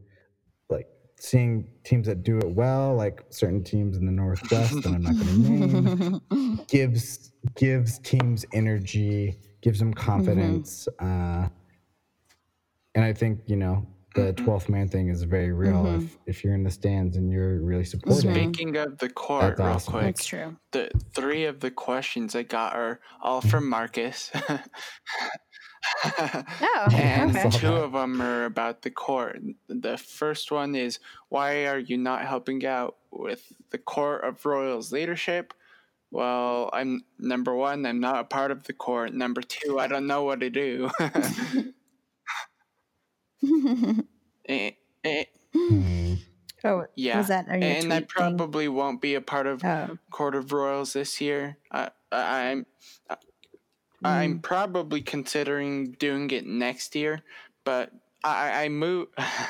[0.70, 0.87] like
[1.18, 5.14] seeing teams that do it well, like certain teams in the Northwest that I'm not
[5.14, 11.48] going to name, gives gives teams energy, gives them confidence, uh,
[12.94, 15.87] and I think you know the 12th man thing is very real.
[15.96, 19.61] If if you're in the stands and you're really supporting, Speaking of the court, That's
[19.61, 19.92] real awesome.
[19.92, 20.57] quick, That's true.
[20.70, 23.48] the three of the questions I got are all Mm-hmm.
[23.50, 24.30] from Marcus.
[26.05, 27.51] Oh, and okay.
[27.51, 29.40] Two of them are about the court.
[29.68, 34.92] The first one is why are you not helping out with the court of Royals
[34.92, 35.55] leadership?
[36.11, 39.12] Well, I'm number one, I'm not a part of the court.
[39.12, 40.90] Number two, I don't know what to do.
[44.47, 44.73] Eh,
[45.05, 45.25] eh,
[46.64, 47.18] oh, yeah.
[47.18, 47.49] was that?
[47.49, 48.37] Are you and I tweet thing?
[48.37, 51.57] probably won't be a part of Oh, Court of Royals this year.
[51.70, 52.66] I, I, I'm.
[54.05, 57.23] I'm probably considering doing it next year,
[57.64, 59.09] but I I move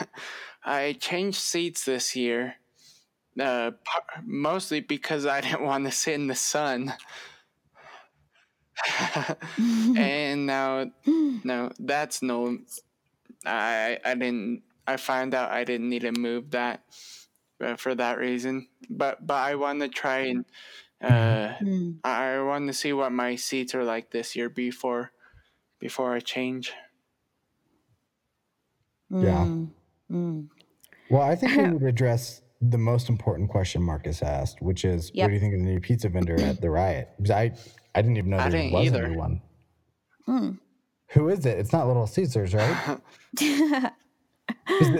[0.65, 2.57] I changed seats this year,
[3.41, 3.73] Uh,
[4.25, 6.95] mostly because I didn't want to sit in the sun.
[9.97, 10.91] and now,
[11.45, 12.59] no, that's no.
[13.47, 14.63] I I didn't.
[14.87, 16.83] I found out I didn't need to move that
[17.63, 18.69] uh, for that reason.
[18.91, 20.45] But but I want to try and
[21.05, 21.99] uh, Mm.
[22.05, 25.13] I want to see what my seats are like this year before
[25.81, 26.73] before I change.
[29.11, 29.47] Yeah.
[30.11, 30.49] Mm.
[31.11, 35.25] Well, I think we would address the most important question Marcus asked, which is, Yep.
[35.25, 37.11] what do you think of the new pizza vendor at the riot?
[37.19, 37.53] Because I,
[37.95, 39.05] I didn't even know I there didn't was either.
[39.05, 39.43] a new one.
[40.29, 40.59] Mm.
[41.11, 41.59] Who is it?
[41.59, 42.99] It's not Little Caesars, right?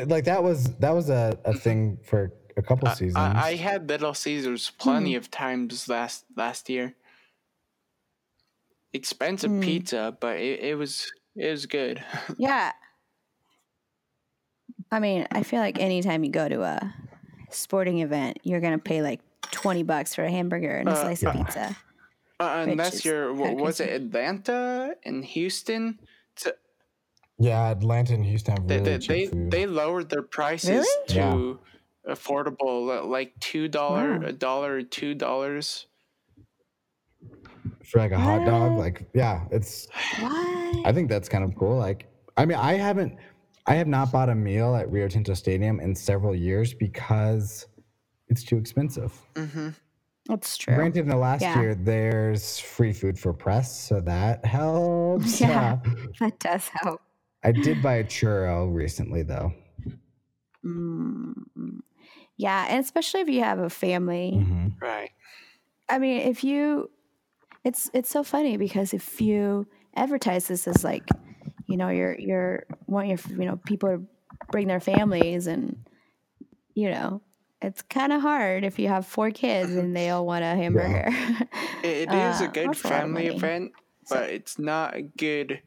[0.07, 3.17] like that was that was a, a thing for a couple seasons.
[3.17, 5.19] I, I had Little Caesars plenty Hmm.
[5.19, 6.95] of times last last year.
[8.93, 9.63] Expensive Mm.
[9.63, 12.03] pizza, but it, it was it was good.
[12.39, 12.73] yeah.
[14.91, 16.95] I mean, I feel like anytime you go to a
[17.51, 21.23] sporting event, you're gonna pay like twenty bucks for a hamburger and a Uh, slice
[21.23, 21.77] of uh, pizza.
[22.41, 23.91] Uh, Which unless is you're what was it.
[23.91, 25.99] Atlanta and Houston?
[26.37, 26.55] To,
[27.39, 29.51] yeah, Atlanta and Houston have they, really they, cheap they food.
[29.51, 31.07] they lowered their prices Really?
[31.09, 31.59] to
[32.09, 35.87] affordable, like two dollar, a dollar, two dollars.
[37.85, 38.79] for like a hot dog.
[38.79, 39.89] Like, yeah, it's.
[40.21, 40.87] What?
[40.87, 41.77] I think that's kind of cool.
[41.77, 43.17] Like, I mean, I haven't,
[43.67, 47.67] I have not bought a meal at Rio Tinto Stadium in several years because
[48.29, 49.13] it's too expensive.
[49.35, 49.69] Mm-hmm.
[50.29, 50.75] That's true.
[50.75, 51.61] Granted, in the last Yeah.
[51.61, 55.41] year, there's free food for press, so that helps.
[55.41, 55.79] Yeah.
[55.85, 55.91] Uh,
[56.21, 57.03] That does help.
[57.43, 59.53] I did buy a churro recently, though.
[60.65, 61.35] Mm.
[62.37, 64.33] Yeah, and especially if you have a family.
[64.35, 64.73] Mhm.
[64.81, 65.11] Right.
[65.89, 66.91] I mean, if you,
[67.65, 71.09] it's it's so funny because if you advertise this as like,
[71.67, 74.03] you know, you're you're want your you know people to
[74.51, 75.77] bring their families and,
[76.75, 77.23] you know,
[77.63, 81.09] it's kind of hard if you have four kids and they all want a hamburger.
[81.85, 83.37] It, it is a Uh, good a lot of family money.
[83.37, 83.73] event,
[84.07, 85.61] So- but it's not a good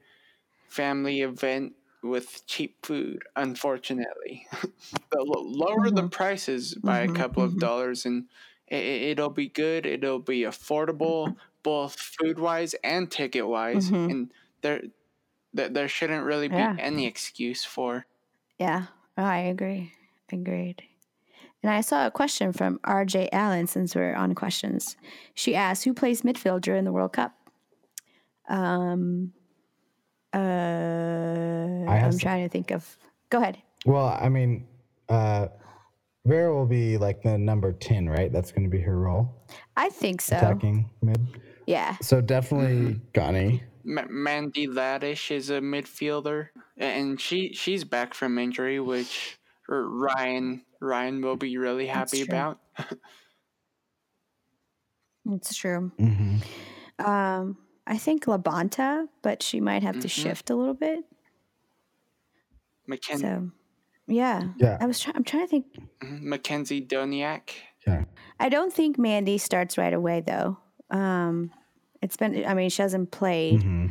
[0.68, 1.74] family event
[2.10, 4.48] with cheap food, unfortunately.
[5.14, 6.12] lower the Mhm.
[6.12, 7.60] prices by Mhm, a couple of mhm.
[7.60, 8.30] dollars, and
[8.68, 9.86] it, it'll be good.
[9.86, 14.10] It'll be affordable, both food wise and ticket wise, Mhm.
[14.10, 14.84] and there,
[15.54, 16.78] there, there shouldn't really be Yeah.
[16.78, 18.08] any excuse for.
[18.60, 19.94] yeah, oh, I agree.
[20.32, 20.84] Agreed.
[21.64, 24.98] And I saw a question from RJ Allen since we're on questions.
[25.36, 27.36] She asked, "Who plays midfield during the World Cup?"
[28.50, 29.34] Um,
[30.38, 32.98] uh, I'm some- trying to think of.
[33.30, 33.58] Go ahead.
[33.86, 34.68] Well, I mean,
[35.10, 35.48] uh,
[36.26, 38.32] Vero will be like the number 10, right?
[38.32, 39.30] That's going to be her role,
[39.78, 40.36] I think so.
[40.38, 41.22] attacking mid.
[41.68, 41.96] Yeah.
[42.02, 43.64] So definitely Gunny.
[43.84, 49.38] Ma- Mandy Laddish is a midfielder, and she she's back from injury, which
[49.70, 52.36] Ryan Ryan will be really happy true.
[52.36, 52.60] about.
[55.30, 55.92] It's true.
[56.00, 56.38] hmm
[57.00, 60.12] Um, I think Labonta, but she might have to Mhm.
[60.12, 61.06] shift a little bit.
[62.90, 63.52] Makenzy So,
[64.08, 64.50] yeah.
[64.58, 64.78] Yeah.
[64.80, 65.16] I was trying.
[65.16, 65.66] I'm trying to think.
[66.02, 67.52] Makenzy Doniak.
[67.86, 68.06] Yeah.
[68.40, 70.58] I don't think Mandy starts right away though.
[70.90, 71.52] Um,
[72.02, 72.46] it's been.
[72.46, 73.88] I mean, she hasn't played hmm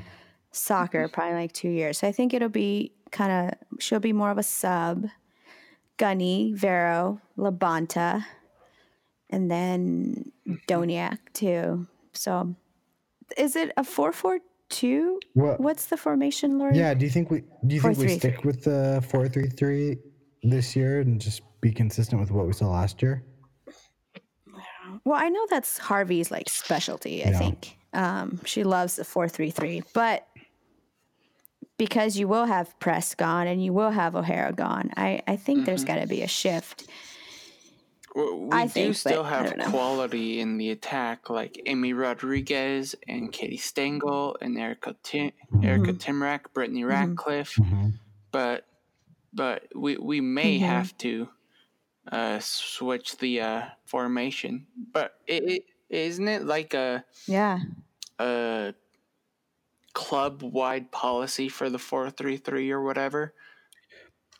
[0.53, 1.99] soccer probably like two years.
[1.99, 3.81] So I think it'll be kind of.
[3.81, 5.07] She'll be more of a sub.
[5.99, 8.25] Gunny, Vero, Labonta,
[9.31, 10.31] and then
[10.69, 11.87] Doniak too.
[12.13, 12.55] So,
[13.37, 15.21] is it a four four two?
[15.35, 16.77] Well, What's the formation, Lori?
[16.77, 16.95] yeah.
[16.95, 18.19] Do you think we do you think we 4-3-3.
[18.19, 19.99] stick with the four three three
[20.43, 23.25] this year and just be consistent with what we saw last year?
[25.05, 27.25] Well, I know that's Harvey's like specialty.
[27.25, 27.39] I Yeah.
[27.39, 30.27] think um, she loves the four three three, but
[31.79, 35.67] because you will have Press gone and you will have O'Hara gone, I I think
[35.67, 36.89] there's got to be a shift.
[38.17, 39.29] W- We I do think, still but
[39.61, 45.93] have quality in the attack, like Amy Rodriguez and Katie Stengel and Erica Tim- Erica
[45.93, 46.23] Mm-hmm.
[46.23, 47.57] Tymrak, Brittany Ratcliffe.
[47.57, 47.99] Mhm.
[48.33, 48.67] But
[49.33, 50.67] but we we may Mhm.
[50.67, 51.29] have to
[52.11, 54.67] uh, switch the uh, formation.
[54.93, 57.59] But it, it isn't it like a Yeah,
[58.19, 58.75] a
[59.93, 63.35] club wide policy for the four three three or whatever?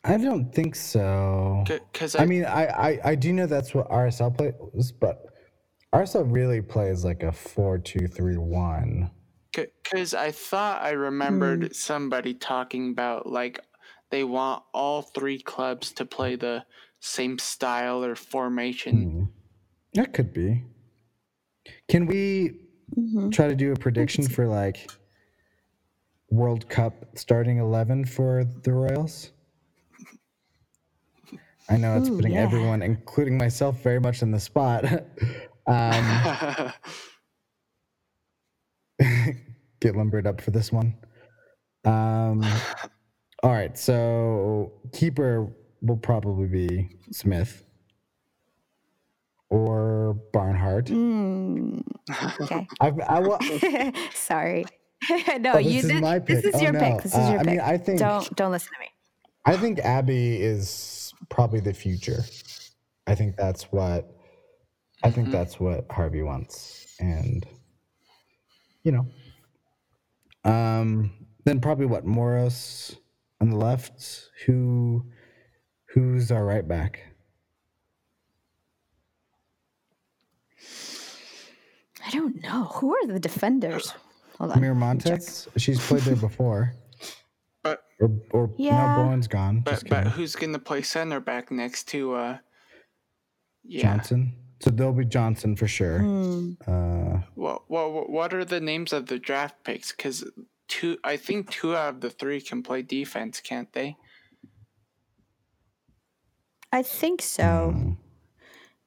[0.07, 1.63] I don't think so.
[1.65, 5.25] Because I mean, I, I I do know that's what RSL plays, but
[5.93, 9.11] RSL really plays like a four two three one.
[9.53, 11.71] Because I thought I remembered Hmm.
[11.73, 13.59] somebody talking about like
[14.09, 16.63] they want all three clubs to play the
[17.01, 19.11] same style or formation.
[19.11, 19.23] Hmm.
[19.93, 20.63] That could be.
[21.89, 22.61] Can we
[22.97, 23.31] Mhm.
[23.33, 24.89] try to do a prediction for like
[26.29, 29.31] World Cup starting eleven for the Royals?
[31.69, 32.41] I know it's Ooh, putting yeah.
[32.41, 34.85] everyone, including myself, very much in the spot.
[35.67, 36.71] um,
[39.79, 40.95] get limbered up for this one.
[41.85, 42.43] Um,
[43.43, 45.51] all right, so keeper
[45.81, 47.63] will probably be Smith
[49.49, 50.85] or Barnhart.
[50.87, 51.81] Mm,
[52.41, 52.67] okay.
[52.81, 53.39] I've, I will.
[54.13, 54.65] Sorry.
[55.39, 56.01] no, Oh, you this is did.
[56.01, 56.79] my This is Oh, your no.
[56.79, 57.03] pick.
[57.03, 57.47] This is Uh, your I pick.
[57.47, 58.87] mean, I think- don't don't listen to me.
[59.45, 60.67] I think Abby is
[61.29, 62.23] probably the future.
[63.07, 64.11] I think that's what.
[65.03, 67.45] I think that's what Harvey wants, and
[68.83, 69.05] you know.
[70.43, 71.11] Um.
[71.45, 72.97] Then probably what Moros
[73.39, 74.29] on the left.
[74.45, 75.05] Who,
[75.85, 76.99] who's our right back?
[82.05, 82.65] I don't know.
[82.65, 83.93] Who are the defenders?
[84.37, 84.59] Hold on.
[84.59, 85.47] Miramontes.
[85.55, 86.73] She's played there before.
[87.99, 88.95] But Or, or Yeah.
[88.97, 89.61] no, Bowen's gone.
[89.61, 92.37] but but who's gonna play center back next to uh?
[93.63, 93.81] Yeah.
[93.81, 94.33] Johnson.
[94.59, 95.99] So there'll be Johnson for sure.
[95.99, 96.53] Hmm.
[96.65, 99.91] Uh, Well, well, what are the names of the draft picks?
[99.91, 100.23] Because
[100.67, 103.97] two, I think two out of the three can play defense, can't they?
[106.71, 107.97] I think so.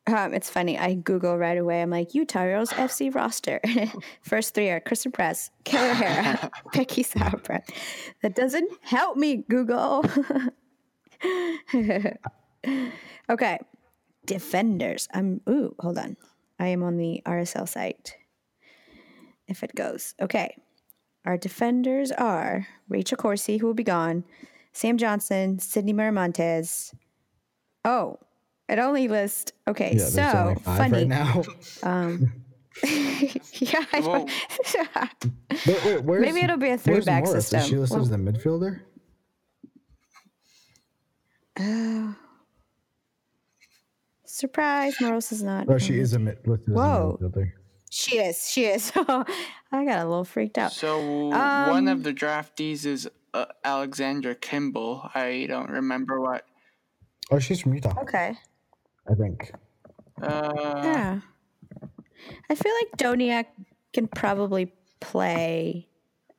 [0.07, 0.79] Um, it's funny.
[0.79, 1.83] I Google right away.
[1.83, 3.61] I'm like, Utah Royals FC roster.
[4.23, 7.63] First three are Christen Press, Kelley O'Hara, Becky Sauerbrunn.
[8.23, 10.05] That doesn't help me, Google.
[13.31, 13.59] okay.
[14.27, 15.09] Defenders.
[15.13, 16.17] I'm, ooh, hold on.
[16.59, 18.17] I am on the RSL site.
[19.49, 20.15] If it goes.
[20.21, 20.57] Okay.
[21.27, 24.25] Our defenders are Rachel Corsie, who will be gone,
[24.73, 26.95] Sam Johnson, Sydney Miramontes.
[27.85, 28.19] Oh,
[28.71, 29.53] it only lists.
[29.69, 30.93] Okay, yeah, so only five funny.
[30.93, 31.43] right now.
[32.85, 34.31] yeah, I don't,
[35.67, 37.53] Wait, wait, Maybe it'll be a three-back Morris?
[37.53, 37.81] Is she system.
[37.81, 38.81] listed as the midfielder?
[44.25, 44.95] surprise.
[45.01, 45.67] Moros is not.
[45.69, 47.19] Oh, she is a mid, listed Whoa.
[47.21, 47.53] as a midfielder.
[47.91, 48.49] She is.
[48.49, 48.93] She is.
[48.97, 49.25] I
[49.85, 50.73] got a little freaked out.
[50.73, 55.11] So one Um, of the draftees is uh, Alexandra Kimball.
[55.15, 56.47] I don't remember what.
[57.33, 58.35] Oh, she's from Utah, Okay.
[59.11, 59.53] I think.
[60.23, 60.53] Uh,
[60.85, 61.21] Yeah.
[62.51, 63.47] I feel like Doniak
[63.95, 65.89] can probably play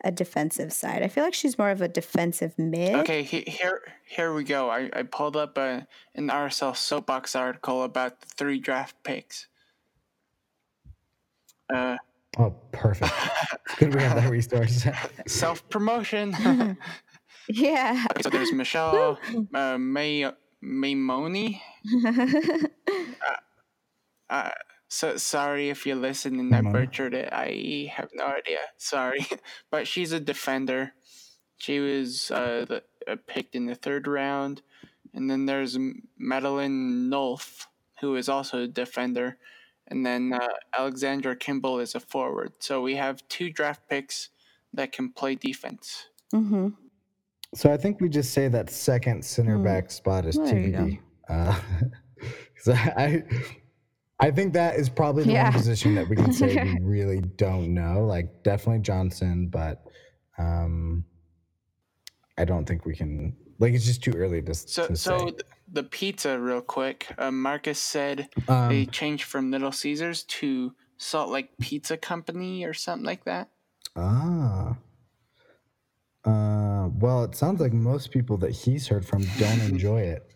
[0.03, 1.01] a defensive side.
[1.03, 2.95] I feel like she's more of a defensive mid.
[2.95, 4.69] Okay, he, here here we go.
[4.69, 9.47] I, I pulled up a, an RSL soapbox article about the three draft picks.
[11.73, 11.97] Uh,
[12.37, 13.11] Oh, perfect.
[13.65, 14.85] It's good we have that resource.
[15.27, 16.33] self promotion.
[17.49, 18.05] Yeah.
[18.11, 19.17] Okay, so there's Michelle
[19.53, 20.31] uh, May
[20.63, 21.59] Maemone.
[22.05, 23.35] uh,
[24.29, 24.49] uh,
[24.87, 27.29] so sorry if you listen and I butchered it.
[27.31, 28.59] I have no idea.
[28.77, 29.25] Sorry,
[29.71, 30.93] but she's a defender.
[31.57, 34.61] She was uh, the, uh, picked in the third round,
[35.13, 35.77] and then there's
[36.17, 37.67] Madeline Nolf,
[38.01, 39.37] who is also a defender,
[39.87, 40.47] and then uh,
[40.77, 42.53] Alexandra Kimball is a forward.
[42.59, 44.29] So we have two draft picks
[44.73, 46.07] that can play defense.
[46.33, 46.69] Mm-hmm.
[47.53, 49.63] So I think we just say that second center Hmm.
[49.63, 50.77] back spot is there you go.
[50.79, 50.99] TBD.
[51.29, 51.59] Uh,
[52.55, 53.23] 'cause I,
[54.19, 55.45] I think that is probably the Yeah.
[55.45, 58.05] one position that we can say we really don't know.
[58.05, 59.83] Like definitely Johnson, but
[60.37, 61.03] um,
[62.37, 63.35] I don't think we can.
[63.59, 65.25] Like it's just too early to, So, to so say.
[65.25, 65.41] th-
[65.73, 67.07] the pizza, real quick.
[67.17, 72.73] Uh, Marcus said Um, they changed from Little Caesars to Salt Lake Pizza Company or
[72.73, 73.49] something like that.
[73.95, 74.77] Ah.
[76.23, 80.33] Uh, well, it sounds like most people that he's heard from don't enjoy it.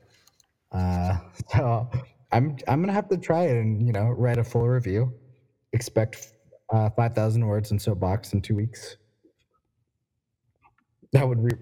[0.72, 1.18] Uh,
[1.56, 1.90] so
[2.32, 5.14] I'm I'm gonna have to try it and you know write a full review.
[5.74, 6.34] Expect
[6.72, 8.98] uh, five thousand words in soapbox in two weeks.
[11.14, 11.56] That would be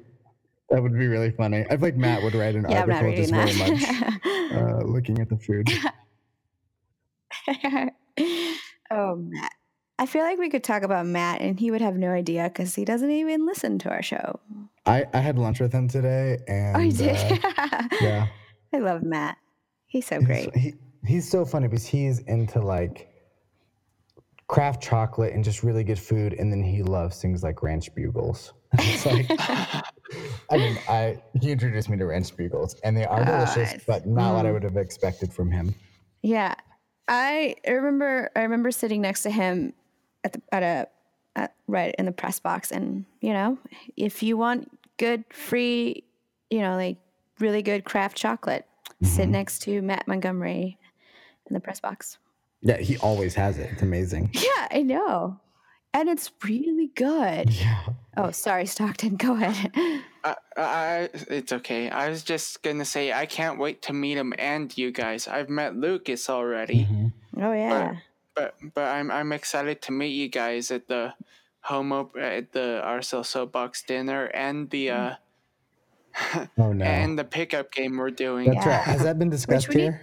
[0.69, 1.65] that would be really funny.
[1.69, 3.83] I feel like Matt would write an Yeah, article just very much
[4.53, 5.69] uh, looking at the food.
[8.91, 9.51] oh, Matt.
[9.99, 12.73] I feel like we could talk about Matt and he would have no idea because
[12.75, 14.39] he doesn't even listen to our show.
[14.85, 17.39] I I had lunch with him today and Oh, you did?
[17.57, 18.27] uh, yeah.
[18.73, 19.37] I love Matt.
[19.85, 20.55] He's so He's- great.
[20.57, 20.73] He,
[21.05, 23.09] he's so funny because he's into like
[24.47, 28.53] craft chocolate and just really good food, and then he loves things like ranch bugles.
[28.79, 29.25] it's like,
[30.49, 33.83] I mean, I he introduced me to ranch bugles, and they are delicious, Nice.
[33.85, 34.53] but not what I Mm.
[34.53, 35.73] would have expected from him.
[36.23, 36.55] Yeah.
[37.07, 39.73] I remember I remember sitting next to him
[40.23, 40.87] at the at a
[41.35, 43.57] at, right in the press box and you know,
[43.97, 46.03] if you want good free,
[46.49, 46.97] you know, like
[47.39, 48.65] really good craft chocolate,
[49.01, 50.77] sit next to Matt Montgomery
[51.49, 52.17] in the press box.
[52.61, 53.69] Yeah, he always has it.
[53.73, 54.29] It's amazing.
[54.35, 55.39] Yeah, I know.
[55.95, 57.51] And it's really good.
[57.53, 57.83] Yeah.
[58.17, 59.15] Oh, sorry, Stockton.
[59.17, 59.71] Go ahead.
[60.23, 61.89] I, I, it's okay.
[61.89, 65.27] I was just gonna say I can't wait to meet him and you guys.
[65.27, 67.13] I've met Lucas already, Mhm.
[67.41, 67.97] Oh yeah.
[68.35, 71.13] But but I'm I'm excited to meet you guys at the
[71.61, 75.15] home op- at the RSL Soapbox dinner and the uh
[76.57, 76.85] Oh no.
[76.85, 78.51] and the pickup game we're doing.
[78.51, 78.77] That's Yeah.
[78.77, 78.83] right.
[78.85, 80.01] Has that been discussed we need- here?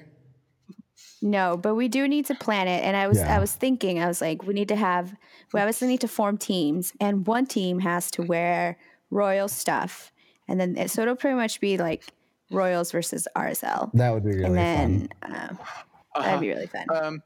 [1.22, 2.82] No, but we do need to plan it.
[2.82, 3.36] And I was Yeah.
[3.36, 5.14] I was thinking, I was like, we need to have
[5.52, 8.78] we obviously need to form teams, and one team has to wear
[9.10, 10.12] royal stuff,
[10.48, 12.04] and then it, so it'll pretty much be like
[12.52, 14.54] Royals versus RSL, That would be really and fun.
[14.56, 15.08] then
[15.50, 16.22] um, Uh-huh.
[16.22, 16.86] that'd be really fun.
[16.92, 17.22] Um,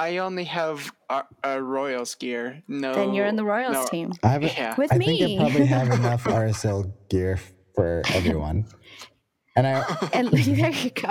[0.00, 2.62] I only have a, a Royals gear.
[2.66, 4.42] No, then you're in the Royals no, team I have.
[4.42, 4.74] A, yeah.
[4.78, 5.18] with I me.
[5.18, 7.38] think I probably have enough RSL gear
[7.74, 8.64] for everyone.
[9.56, 11.10] And I, and there you go.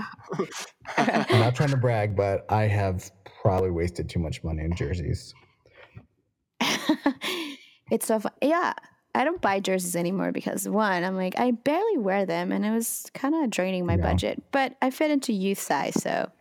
[0.97, 3.11] I'm not trying to brag, but I have
[3.43, 5.35] probably wasted too much money in jerseys.
[7.91, 8.31] it's so fun.
[8.41, 8.73] Yeah.
[9.13, 12.71] I don't buy jerseys anymore because one, I'm like, I barely wear them and it
[12.71, 14.01] was kind of draining my Yeah.
[14.01, 16.01] budget, but I fit into youth size.
[16.01, 16.31] So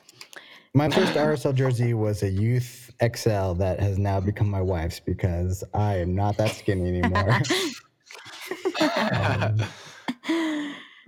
[0.75, 5.65] My first RSL jersey was a youth XL that has now become my wife's because
[5.75, 7.41] I am not that skinny anymore.
[8.81, 9.59] Um,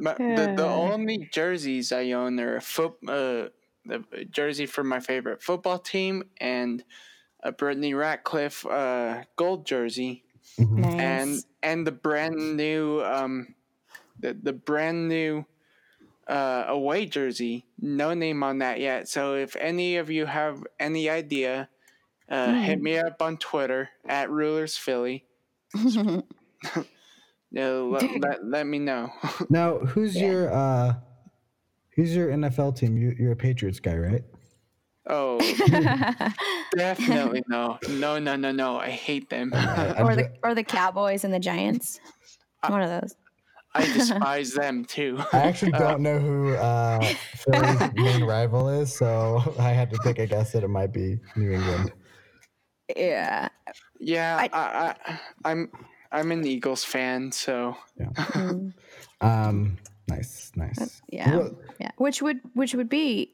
[0.00, 3.48] But the, the only jerseys I own are a foot, uh,
[3.84, 6.82] the jersey for my favorite football team and
[7.42, 10.24] a Brittany Ratcliffe uh, gold jersey
[10.58, 11.00] nice.
[11.00, 13.54] and and the brand new um
[14.18, 15.44] the, the brand new
[16.30, 17.66] uh, away jersey.
[17.78, 19.08] No name on that yet.
[19.08, 21.68] So if any of you have any idea,
[22.28, 25.26] uh, hit me up on Twitter at Rulers Philly.
[27.52, 29.10] Yeah, let, let, let me know.
[29.50, 30.94] now, who's your uh,
[31.96, 32.96] who's your NFL team?
[32.96, 34.24] You, you're a Patriots guy, right?
[35.06, 35.38] Oh,
[36.76, 37.78] definitely no.
[37.88, 38.78] No, no, no, no.
[38.78, 39.50] I hate them.
[39.52, 41.98] I'm or the or the Cowboys and the Giants.
[42.68, 43.16] One of those.
[43.74, 45.18] I despise them too.
[45.32, 47.00] I actually don't know who uh,
[47.36, 51.18] Philly's main rival is, so I had to take a guess that it might be
[51.36, 51.92] New England.
[52.96, 53.48] Yeah.
[54.00, 55.70] Yeah, I- I, I, I'm
[56.12, 58.72] I'm an Eagles fan, so Mm,
[59.20, 61.00] Um, nice, nice.
[61.08, 61.36] yeah.
[61.36, 61.90] What- Yeah.
[61.98, 63.30] Which would which would be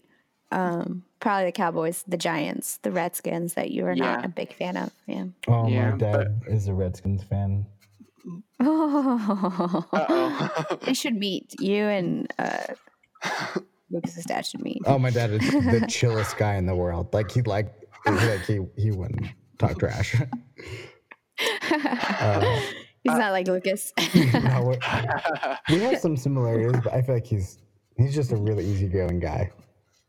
[0.53, 4.77] um probably the Cowboys, the Giants, the Redskins that you are not a big fan
[4.77, 4.91] of.
[5.07, 5.25] Yeah.
[5.49, 7.65] Oh, Yeah, my dad is a Redskins fan.
[8.61, 9.85] Oh.
[9.93, 10.79] uh-oh.
[10.85, 11.55] they should meet.
[11.61, 12.75] You and uh
[13.91, 14.83] Lucas's dad should meet.
[14.87, 17.13] Oh, my dad is the chillest guy in the world.
[17.15, 17.73] Like he like
[18.07, 19.27] like he he wouldn't
[19.59, 20.15] talk trash.
[21.71, 22.61] uh,
[23.05, 23.93] He's not like Lucas.
[24.15, 27.59] no, we're- have some similarities, but I feel like he's
[27.97, 29.53] he's just a really easygoing guy,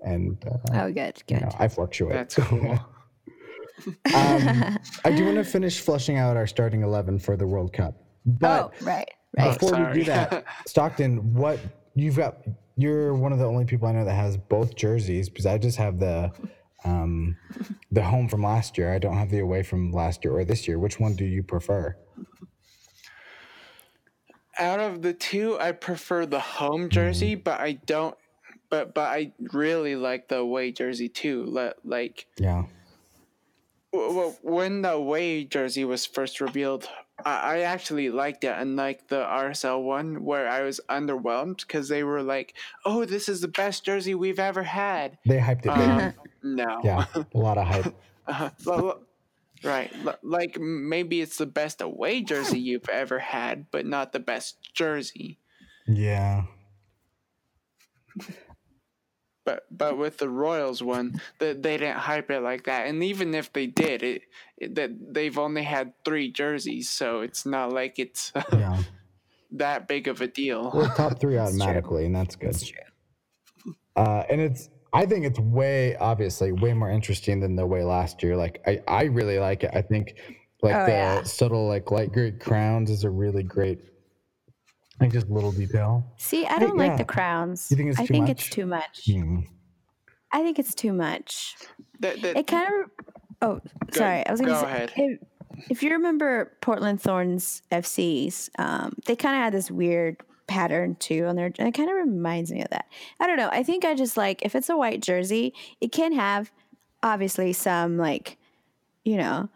[0.01, 1.41] and uh, oh good, you good.
[1.41, 2.13] know, I fluctuate.
[2.13, 2.79] That's cool.
[4.15, 7.95] um, I do want to finish fleshing out our starting eleven for the World Cup,
[8.27, 9.59] but oh, right, right.
[9.59, 11.59] before we do that, Stockton, what
[11.95, 12.37] you've got?
[12.75, 15.77] You're one of the only people I know that has both jerseys because I just
[15.77, 16.31] have the
[16.83, 17.37] um,
[17.91, 18.93] the home from last year.
[18.93, 20.77] I don't have the away from last year or this year.
[20.77, 21.95] Which one do you prefer?
[24.59, 28.15] Out of the two, I prefer the home jersey, but I don't.
[28.69, 31.45] But but I really like the away jersey too.
[31.45, 32.65] Li- Like Yeah,
[33.93, 36.89] w- w- when the away jersey was first revealed,
[37.25, 42.03] I, I actually liked it, unlike the RSL one where I was underwhelmed because they
[42.03, 42.53] were like,
[42.85, 45.69] "Oh, this is the best jersey we've ever had." they hyped it.
[45.69, 46.13] Um,
[46.43, 46.81] no.
[46.83, 47.95] yeah, a lot of hype.
[48.29, 48.49] Uh,
[49.63, 49.89] right.
[50.05, 54.57] L- like maybe it's the best away jersey you've ever had, but not the best
[54.73, 55.39] jersey.
[55.87, 56.43] Yeah.
[59.47, 62.85] But but with the Royals one, that they didn't hype it like that.
[62.87, 64.23] And even if they did, it,
[64.57, 68.83] it that they've only had three jerseys, so it's not like it's Yeah.
[69.53, 70.69] that big of a deal.
[70.75, 71.39] We're top three true.
[71.39, 72.55] automatically, and that's good.
[72.55, 72.73] That's.
[73.95, 78.21] Uh, and it's, I think it's way, obviously, way more interesting than the way last
[78.21, 78.35] year.
[78.35, 79.71] Like, I, I really like it.
[79.73, 80.15] I think,
[80.61, 81.23] like, Oh, the yeah.
[81.23, 83.79] subtle, like, light gray crowns is a really great,
[84.99, 86.03] like, just little detail.
[86.17, 86.97] See, I don't like yeah.
[86.97, 87.69] the crowns.
[87.69, 88.31] You think it's I too think much?
[88.31, 89.05] it's too much.
[89.05, 89.39] Hmm.
[90.31, 91.55] I think it's too much.
[91.99, 92.91] That- that- It kind of.
[93.41, 94.25] Oh, sorry.
[94.25, 94.73] I was going to go say.
[94.73, 94.91] ahead.
[94.95, 95.19] If,
[95.69, 100.17] if you remember Portland Thorns FCs, um, they kind of had this weird
[100.47, 101.51] pattern too on their.
[101.59, 102.85] And it kind of reminds me of that.
[103.19, 103.49] I don't know.
[103.51, 106.51] I think I just like if it's a white jersey, it can have
[107.03, 108.37] obviously some like,
[109.03, 109.49] you know,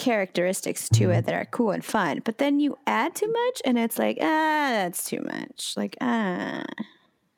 [0.00, 2.22] characteristics to it that are cool and fun.
[2.24, 5.74] But then you add too much, and it's like ah, that's too much.
[5.76, 6.64] Like ah.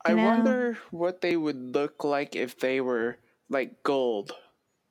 [0.05, 0.25] I know?
[0.25, 3.17] wonder what they would look like if they were
[3.49, 4.33] like gold,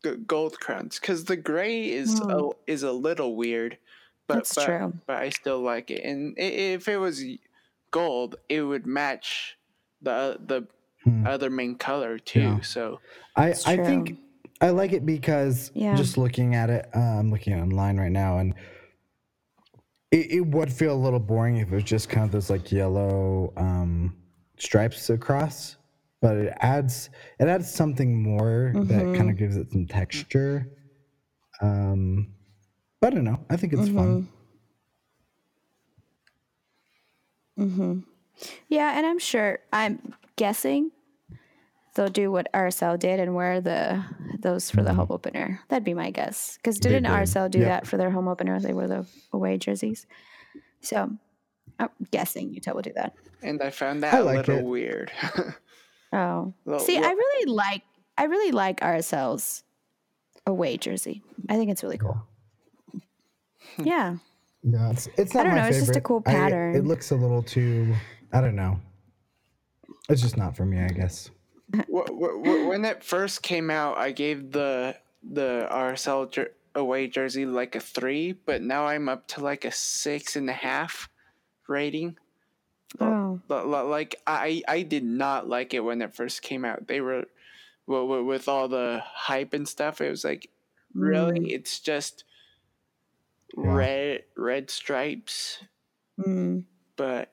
[0.04, 0.98] g- gold crowns.
[0.98, 2.30] Because the gray is Hmm.
[2.30, 3.76] a, is a little weird,
[4.26, 4.92] but That's but, true.
[5.06, 6.02] but I still like it.
[6.04, 7.22] And if it was
[7.90, 9.56] gold, it would match
[10.00, 10.66] the the
[11.04, 11.26] Hmm.
[11.26, 12.40] other main color too.
[12.40, 12.60] Yeah.
[12.60, 13.00] So
[13.36, 14.18] I, I think
[14.62, 15.96] I like it because Yeah.
[15.96, 18.54] just looking at it, uh, I'm looking online right now, and
[20.10, 22.70] it, it would feel a little boring if it was just kind of those like
[22.72, 24.16] yellow um,
[24.58, 25.76] stripes across.
[26.20, 27.10] But it adds
[27.40, 29.12] it adds something more that Mm-hmm.
[29.12, 30.68] kind of gives it some texture.
[31.60, 32.34] Um,
[33.00, 33.44] but I don't know.
[33.50, 34.28] I think it's fun.
[38.68, 40.90] Yeah, and I'm sure I'm guessing
[41.94, 44.04] they'll do what RSL did and wear the
[44.40, 44.98] those for the mm-hmm.
[44.98, 45.60] home opener.
[45.68, 46.56] That'd be my guess.
[46.56, 47.12] Because didn't did.
[47.12, 47.68] RSL do Yep.
[47.68, 48.58] that for their home opener?
[48.60, 50.06] They wore the away jerseys.
[50.80, 51.10] So
[51.78, 53.14] I'm guessing Utah will do that.
[53.42, 54.64] and I found that I a like little it.
[54.64, 55.12] weird.
[56.14, 57.82] Oh, Well, see, well- I really like
[58.18, 59.64] I really like RSL's
[60.46, 61.22] away jersey.
[61.48, 62.22] I think it's really cool.
[62.90, 62.98] Hmm.
[63.84, 64.16] Yeah,
[64.62, 66.04] Yeah, it's it's not don't my know, it's just a favorite.
[66.04, 66.74] cool I- pattern.
[66.76, 67.94] it looks a little too.
[68.32, 68.78] I don't know.
[70.10, 71.30] It's just not for me, I guess.
[71.74, 77.06] Wh- wh- wh- when it first came out, I gave the the RSL jer- away
[77.06, 81.08] jersey like a three, but now I'm up to like a six and a half
[81.68, 82.16] rating.
[83.00, 83.40] Oh.
[83.48, 86.88] Li- li- Like I I did not like it when it first came out.
[86.88, 87.24] They were
[87.86, 90.00] wi- with all the hype and stuff.
[90.00, 90.50] It was like
[90.94, 92.24] really, it's just
[93.56, 95.58] red red stripes,
[96.18, 96.64] Mm.
[96.96, 97.32] but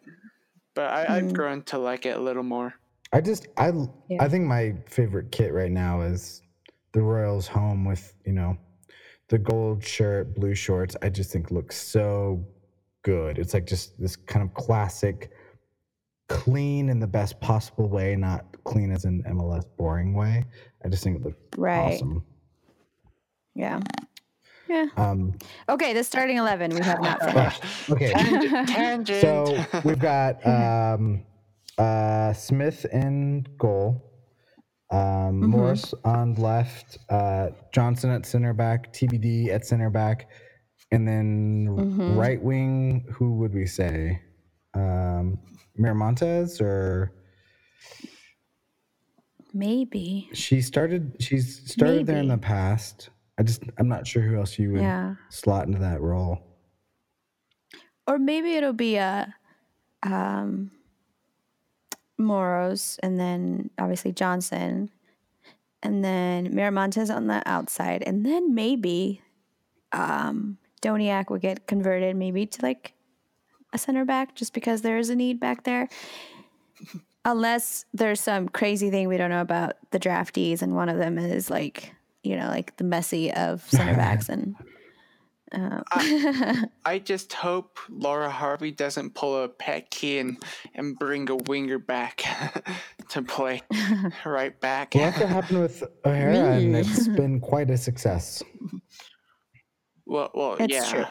[0.76, 2.76] but I, I've grown to like it a little more.
[3.12, 3.72] I just I
[4.08, 4.24] Yeah.
[4.24, 6.42] I think my favorite kit right now is
[6.94, 8.58] the Royals home with you know
[9.30, 10.96] the gold shirt, blue shorts.
[11.02, 12.46] I just think looks so
[13.04, 13.38] good.
[13.38, 15.32] It's like just this kind of classic,
[16.28, 20.46] clean in the best possible way, not clean as an MLS boring way.
[20.84, 21.94] I just think it looks Right.
[21.96, 22.24] awesome.
[23.56, 23.80] Yeah.
[24.68, 24.86] Yeah.
[24.98, 25.34] Um,
[25.68, 27.64] Okay, the starting eleven we have not finished.
[27.90, 28.12] okay,
[28.68, 29.22] Tangent.
[29.22, 31.24] so we've got um,
[31.80, 34.04] uh, Smith in goal,
[34.92, 40.30] um, Morris on left, uh, Johnson at center back, TBD at center back,
[40.92, 41.68] and then
[42.16, 43.06] right wing.
[43.14, 44.22] Who would we say?
[44.74, 45.40] Um,
[45.80, 47.14] Miramontes or
[49.54, 50.30] Maybe.
[50.34, 51.16] she started?
[51.20, 53.10] She's started there in the past.
[53.40, 55.16] I just I'm not sure who else you would Yeah.
[55.30, 56.38] slot into that role.
[58.06, 59.34] Or maybe it'll be a
[60.04, 60.72] um
[62.20, 64.90] Moros and then obviously Johnson
[65.82, 69.22] and then Miramontes on the outside and then maybe
[69.92, 72.94] um Doniak would get converted maybe to like
[73.74, 75.90] a center back just because there is a need back there.
[77.26, 81.18] Unless there's some crazy thing we don't know about the draftees and one of them
[81.18, 81.94] is like,
[82.24, 84.56] you know, like the Messi of center backs and
[85.52, 85.84] Um,
[86.86, 90.38] I just hope Laura Harvey doesn't pull a Petke and,
[90.76, 92.24] and bring a winger back
[93.10, 93.62] to play
[94.26, 94.94] right back.
[94.94, 98.44] Well, that's what happened with O'Hara, and it's been quite a success.
[100.06, 101.06] Well, well, It's yeah, true.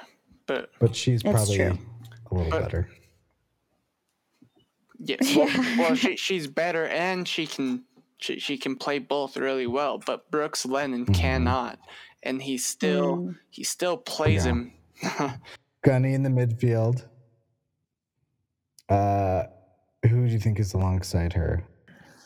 [0.46, 1.78] but But she's probably true.
[2.30, 2.88] a little But- better.
[4.98, 7.84] yeah, well, well she, she's better and she can
[8.20, 9.98] she, she can play both really well.
[10.04, 11.14] But Brooks Lennon mm-hmm.
[11.14, 11.78] cannot,
[12.22, 14.52] and he still he still plays Yeah.
[14.52, 14.72] him.
[15.84, 17.06] Gunny in the midfield.
[18.88, 19.44] Uh,
[20.08, 21.62] who do you think is alongside her?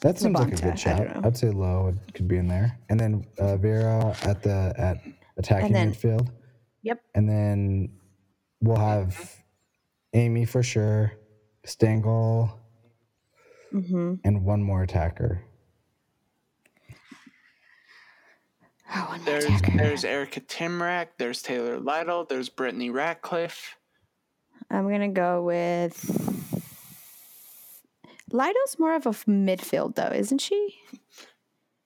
[0.01, 1.15] That seems like a good don't shout.
[1.15, 1.21] know.
[1.25, 4.99] I'd say Lowe would- could be in there, and then uh, Vero at the at
[5.37, 6.29] attacking then- midfield,
[6.83, 7.01] Yep.
[7.15, 7.89] and then
[8.61, 9.37] we'll have
[10.15, 11.13] Amy for sure,
[11.65, 12.59] Stengel,
[13.73, 14.15] Mm-hmm.
[14.25, 15.43] and one more attacker.
[18.95, 19.77] Oh, one more There's attacker.
[19.79, 23.77] there's Erika Tymrak, there's Taylor Lytle, there's Brittany Ratcliffe.
[24.71, 25.95] I'm gonna go with
[28.31, 30.79] Lytle's more of a midfield though, isn't she?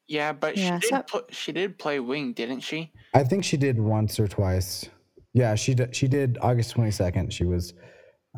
[0.08, 2.92] Yeah, but Yeah, she so- did pl- she did play wing, didn't she?
[3.14, 4.88] I think she did once or twice.
[5.32, 5.94] Yeah, she did.
[5.94, 7.32] She did August twenty second.
[7.32, 7.74] She was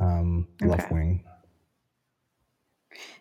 [0.00, 0.94] um, left Okay.
[0.94, 1.24] wing.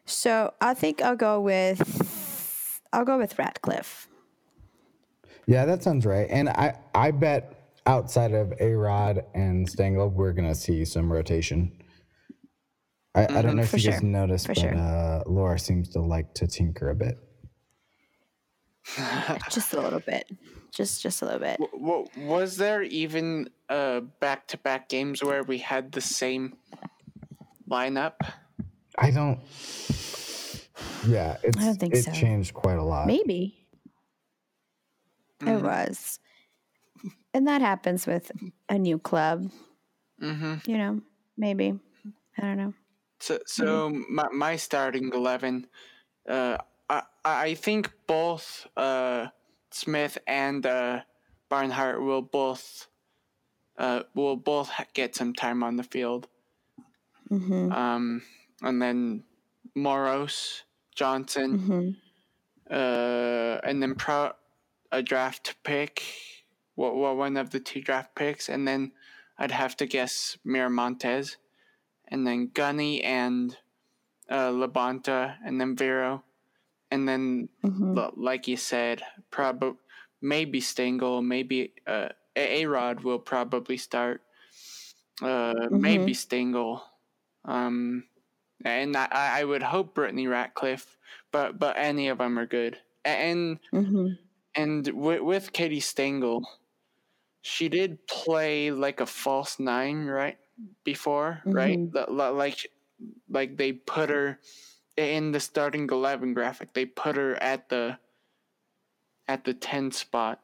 [0.05, 4.07] So I think I'll go with I'll go with Ratcliffe.
[5.47, 6.27] Yeah, that sounds right.
[6.29, 11.71] And I, I bet outside of A Rod and Stengel, we're gonna see some rotation.
[13.15, 14.75] I, I don't know if For you guys noticed, For but sure.
[14.75, 17.17] uh, Laura seems to like to tinker a bit.
[19.49, 20.29] Just a little bit.
[20.73, 21.57] Just just a little bit.
[21.59, 26.55] W- w- was there even uh back to back games where we had the same
[27.69, 28.13] lineup?
[28.97, 29.39] I don't.
[31.07, 32.11] Yeah, it's don't think it so.
[32.11, 33.07] changed quite a lot.
[33.07, 33.66] Maybe.
[35.41, 36.19] It was.
[37.33, 38.31] And that happens with
[38.69, 39.51] a new club.
[40.21, 40.69] Mm-hmm.
[40.69, 41.01] You know,
[41.37, 41.79] maybe.
[42.37, 42.73] I don't know.
[43.19, 45.67] So, so my, my starting eleven,
[46.27, 46.57] uh,
[46.89, 49.27] I I think both uh,
[49.71, 51.01] Smith and uh,
[51.49, 52.87] Barnhart will both
[53.77, 56.27] uh, will both get some time on the field.
[57.31, 57.71] Mm-hmm.
[57.71, 58.21] Um,
[58.61, 59.23] and then
[59.75, 60.63] Moros,
[60.95, 61.89] Johnson, Mm-hmm.
[62.71, 64.31] uh, and then pro
[64.91, 66.03] a draft pick,
[66.75, 68.93] what what one of the two draft picks, and then
[69.37, 71.37] I'd have to guess Miramontes,
[72.07, 73.57] and then Gunny and
[74.29, 76.23] uh, Labonta, and then Vero,
[76.91, 77.97] and then Mm-hmm.
[78.17, 79.77] like you said, probably
[80.21, 84.23] maybe Stengel, maybe uh, A Rod will probably start.
[85.21, 86.83] Uh, maybe Stengel,
[87.45, 88.07] um,
[88.65, 89.07] and I,
[89.39, 90.97] I would hope Brittany Ratcliffe,
[91.31, 92.81] but but any of them are good.
[93.05, 94.26] And Mm-hmm.
[94.57, 96.43] And with, with Katie Stengel,
[97.41, 100.37] she did play like a false nine, right?
[100.83, 101.77] Before, right?
[101.79, 101.93] Mhm.
[101.93, 102.67] Li- li- Like
[103.29, 104.39] like they put her
[104.97, 106.73] in the starting eleven graphic.
[106.73, 107.99] They put her at the
[109.27, 110.43] at the ten spot,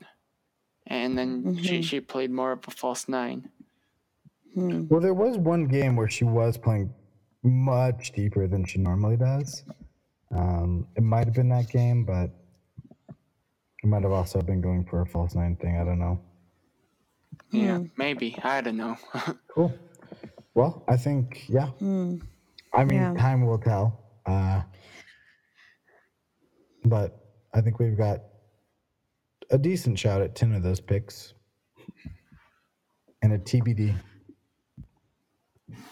[0.85, 1.83] and then she Mhm.
[1.83, 3.49] she played more of a false nine.
[4.55, 4.87] Mm-hmm.
[4.87, 6.93] Well, there was one game where she was playing
[7.41, 9.63] much deeper than she normally does.
[10.29, 12.29] Um, it might have been that game, but
[13.83, 15.77] it might have also been going for a false nine thing.
[15.77, 16.19] I don't know.
[17.51, 17.85] Yeah, Hmm.
[17.97, 18.97] maybe I don't know.
[19.53, 19.77] Cool.
[20.55, 21.69] Well, I think yeah.
[21.81, 22.21] Mm.
[22.73, 23.13] I mean, Yeah.
[23.15, 23.99] time will tell.
[24.25, 24.61] Uh,
[26.85, 27.19] but
[27.53, 28.21] I think we've got
[29.51, 31.33] a decent shot at ten of those picks,
[33.21, 33.95] and a TBD.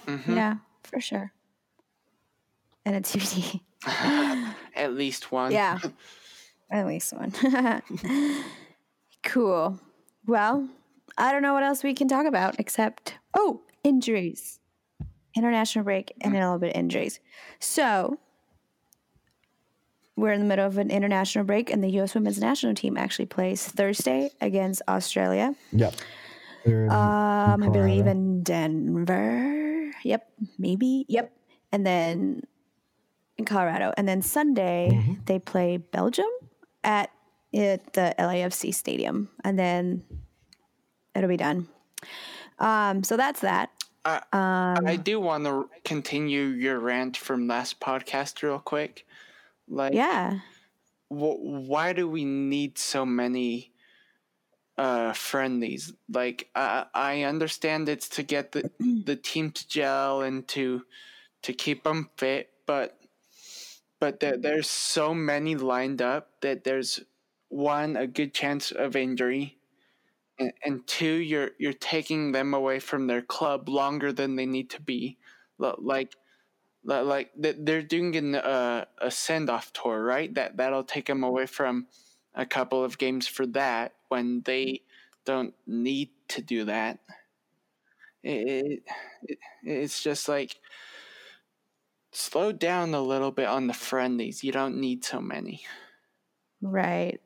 [0.05, 0.35] Mhm.
[0.35, 1.31] Yeah, for sure.
[2.85, 3.61] And a TBD.
[4.75, 5.51] At least one.
[5.51, 5.77] Yeah.
[6.71, 7.33] At least one.
[9.23, 9.79] cool.
[10.25, 10.67] Well,
[11.17, 14.59] I don't know what else we can talk about except oh, injuries.
[15.35, 17.19] International break and then a little bit of injuries.
[17.59, 18.17] So
[20.15, 22.13] we're in the middle of an international break, and the U.S.
[22.15, 25.55] women's national team actually plays Thursday against Australia.
[25.71, 25.95] Yep.
[26.65, 29.91] Um, I believe in Denver.
[30.03, 31.05] Yep, maybe.
[31.07, 31.33] Yep,
[31.71, 32.43] and then
[33.37, 35.13] in Colorado, and then Sunday Mm-hmm.
[35.25, 36.29] they play Belgium
[36.83, 37.11] at
[37.53, 40.03] at the LAFC stadium, and then
[41.15, 41.67] it'll be done.
[42.59, 43.71] Um, so that's that.
[44.85, 49.05] I do want to continue your rant from last podcast real quick.
[49.67, 50.39] Like, Yeah,
[51.09, 51.37] wh-
[51.69, 53.73] why do we need so many
[54.77, 55.93] uh, friendlies?
[56.09, 60.85] Like, I I understand it's to get the the team to gel and to
[61.43, 62.99] to keep them fit, but
[64.01, 67.01] but there, there's so many lined up that there's
[67.49, 69.59] one a good chance of injury.
[70.39, 74.71] And, and two, you're you're taking them away from their club longer than they need
[74.71, 75.19] to be,
[75.59, 76.15] like
[76.83, 80.33] like th- they're doing an, uh, a send off tour, right?
[80.33, 81.87] That that'll take them away from
[82.33, 84.81] a couple of games for that when they
[85.25, 86.99] don't need to do that.
[88.23, 88.81] It,
[89.23, 90.57] it it's just like
[92.11, 94.43] slow down a little bit on the friendlies.
[94.43, 95.61] You don't need so many.
[96.61, 97.19] right.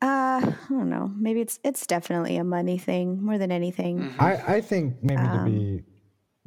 [0.00, 1.12] Uh, I don't know.
[1.16, 3.98] Maybe it's it's definitely a money thing more than anything.
[3.98, 4.20] Mhm.
[4.20, 5.84] I, I think maybe to Um, be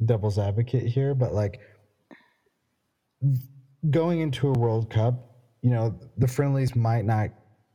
[0.04, 1.60] devil's advocate here, but like
[3.90, 5.14] going into a World Cup,
[5.60, 7.30] you know, the friendlies might not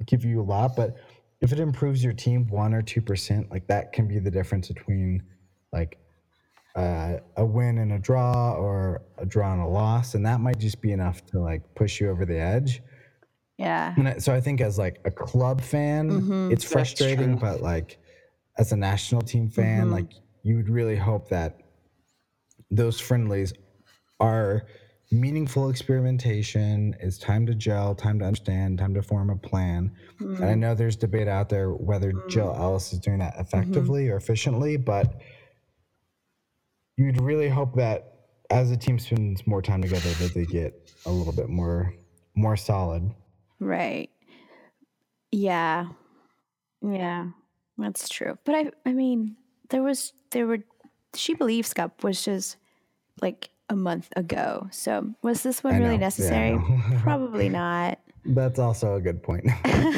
[0.05, 0.95] give you a lot, but
[1.41, 4.67] if it improves your team one or two percent, like that can be the difference
[4.69, 5.23] between
[5.71, 5.99] like
[6.77, 10.59] uh, a win and a draw or a draw and a loss, and that might
[10.59, 12.81] just be enough to like push you over the edge.
[13.57, 13.93] Yeah.
[13.97, 16.53] And I- so I think as like a club fan, Mhm.
[16.53, 17.97] it's frustrating, but like
[18.59, 19.91] as a national team fan, Mhm.
[19.91, 20.11] like
[20.43, 21.57] you would really hope that
[22.69, 23.53] those friendlies
[24.19, 24.67] are
[25.11, 26.95] meaningful experimentation.
[26.99, 29.91] It's time to gel, time to understand, time to form a plan.
[30.19, 34.17] And I know there's debate out there whether Jill Ellis is doing that effectively or
[34.17, 35.21] efficiently, but
[36.97, 38.13] you'd really hope that
[38.49, 41.93] as a team spends more time together, that they get a little bit more
[42.35, 43.13] more solid.
[43.59, 44.09] Right.
[45.31, 45.87] Yeah.
[46.81, 47.27] Yeah.
[47.77, 48.37] That's true.
[48.43, 49.37] But I I mean,
[49.69, 50.59] there was there were
[51.13, 52.57] She Believes Cup was just
[53.21, 54.67] like a month ago.
[54.71, 56.05] So was this one I really know.
[56.05, 56.53] Necessary?
[56.53, 56.99] know.
[57.01, 57.99] Probably not.
[58.25, 59.47] That's also a good point.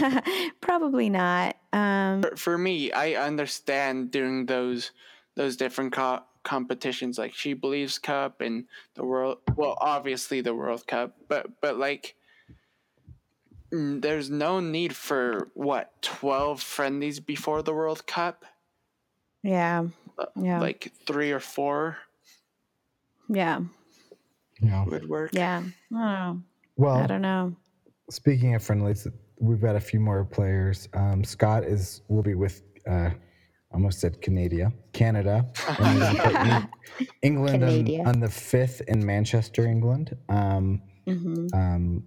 [0.62, 1.56] Probably not.
[1.74, 4.92] Um for, for me, I understand doing those
[5.36, 8.66] those different co- competitions like She Believes Cup and
[8.96, 9.40] the World.
[9.56, 12.16] Well, obviously the World Cup, but but like.
[13.74, 18.46] mm, There's no need for what twelve friendlies before the World Cup,
[19.44, 19.86] yeah.
[20.18, 20.60] Uh, Yeah.
[20.60, 21.98] like three or four.
[23.28, 23.62] Yeah.
[24.62, 24.70] Yeah.
[24.70, 24.86] know.
[24.90, 25.30] would work.
[25.34, 25.64] Yeah.
[25.94, 26.42] Oh,
[26.76, 27.56] Well, I don't know.
[28.10, 30.90] Speaking of friendlies, we've got a few more players.
[30.94, 33.12] Um, Scott is will be with uh,
[33.72, 35.46] almost said Canada, Canada,
[35.80, 36.70] and then we've got Eng-
[37.22, 40.16] England on, on the fifth in Manchester, England.
[40.30, 42.04] Um, hmm um,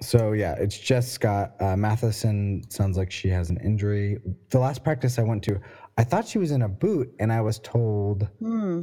[0.00, 1.54] so yeah, it's just Scott.
[1.60, 4.18] Uh, Matheson sounds like she has an injury.
[4.50, 5.60] The last practice I went to,
[5.96, 8.82] I thought she was in a boot, and I was told Hmm.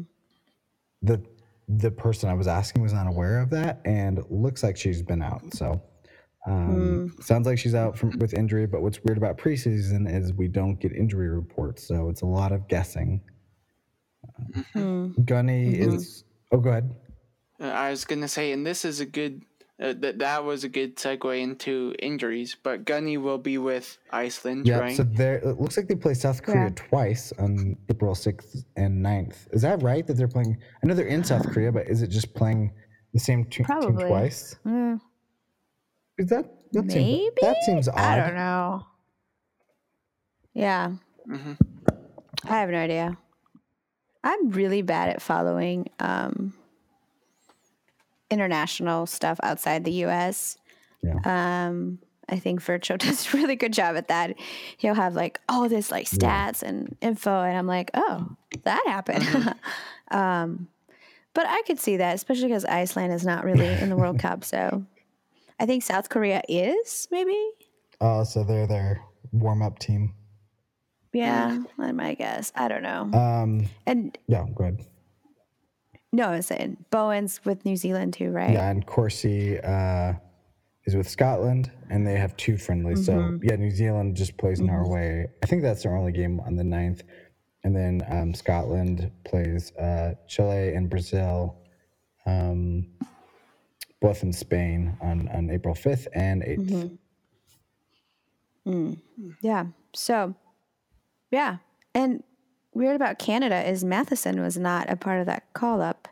[1.01, 1.19] that
[1.67, 5.21] the person I was asking was not aware of that, and looks like she's been
[5.21, 5.41] out.
[5.53, 5.81] So
[6.47, 8.65] um, sounds like she's out from with injury.
[8.67, 12.51] But what's weird about preseason is we don't get injury reports, so it's a lot
[12.51, 13.21] of guessing.
[14.73, 15.11] Hmm.
[15.25, 16.23] Gunny is.
[16.51, 16.93] Oh, go ahead.
[17.59, 19.41] Uh, I was gonna say, and this is a good.
[19.81, 24.67] Uh, that that was a good segue into injuries, but Gunny will be with Iceland,
[24.67, 24.95] Yeah, right?
[24.95, 26.69] so there it looks like they play South Korea Yeah.
[26.75, 29.47] twice on April 6th and 9th.
[29.53, 30.55] Is that right that they're playing?
[30.83, 32.71] I know they're in South Korea, but is it just playing
[33.13, 34.55] the same tu- team twice?
[34.67, 35.01] Mm,
[36.18, 37.97] Is that that maybe seems that seems odd?
[37.97, 38.86] I don't know.
[40.53, 40.91] Yeah,
[41.26, 41.53] hmm
[42.43, 43.18] I have no idea.
[44.24, 46.53] I'm really bad at following um,
[48.30, 50.57] international stuff outside the U.S.
[51.03, 51.68] Yeah.
[51.68, 51.99] Um,
[52.30, 54.36] I think Vircho does a really good job at that.
[54.78, 58.30] He'll have like all this like stats and info, and I'm like, oh,
[58.64, 59.55] that happened.
[60.12, 60.68] um,
[61.34, 64.43] but I could see that, especially because Iceland is not really in the World Cup.
[64.43, 64.86] So
[65.62, 67.38] I think South Korea is maybe.
[68.01, 68.99] Oh, so they're their
[69.32, 70.16] warm up team.
[71.14, 72.51] Yeah, that's my guess.
[72.55, 73.01] I don't know.
[73.14, 74.84] Um, and yeah, go ahead.
[76.12, 78.53] no, I was saying Bowen's with New Zealand too, right?
[78.53, 80.14] Yeah, and Corsie uh,
[80.86, 83.05] is with Scotland, and they have two friendlies.
[83.05, 85.28] So yeah, New Zealand just plays Norway.
[85.43, 87.01] I think that's their only game on the 9th.
[87.64, 91.55] and then um, Scotland plays uh, Chile and Brazil,
[92.26, 92.88] um,
[94.02, 96.97] both in Spain on on April fifth and 8th
[99.41, 99.66] Yeah.
[99.93, 100.36] So,
[101.32, 101.58] yeah.
[101.93, 102.24] And
[102.74, 106.08] weird about Canada is Matheson was not a part of that call up,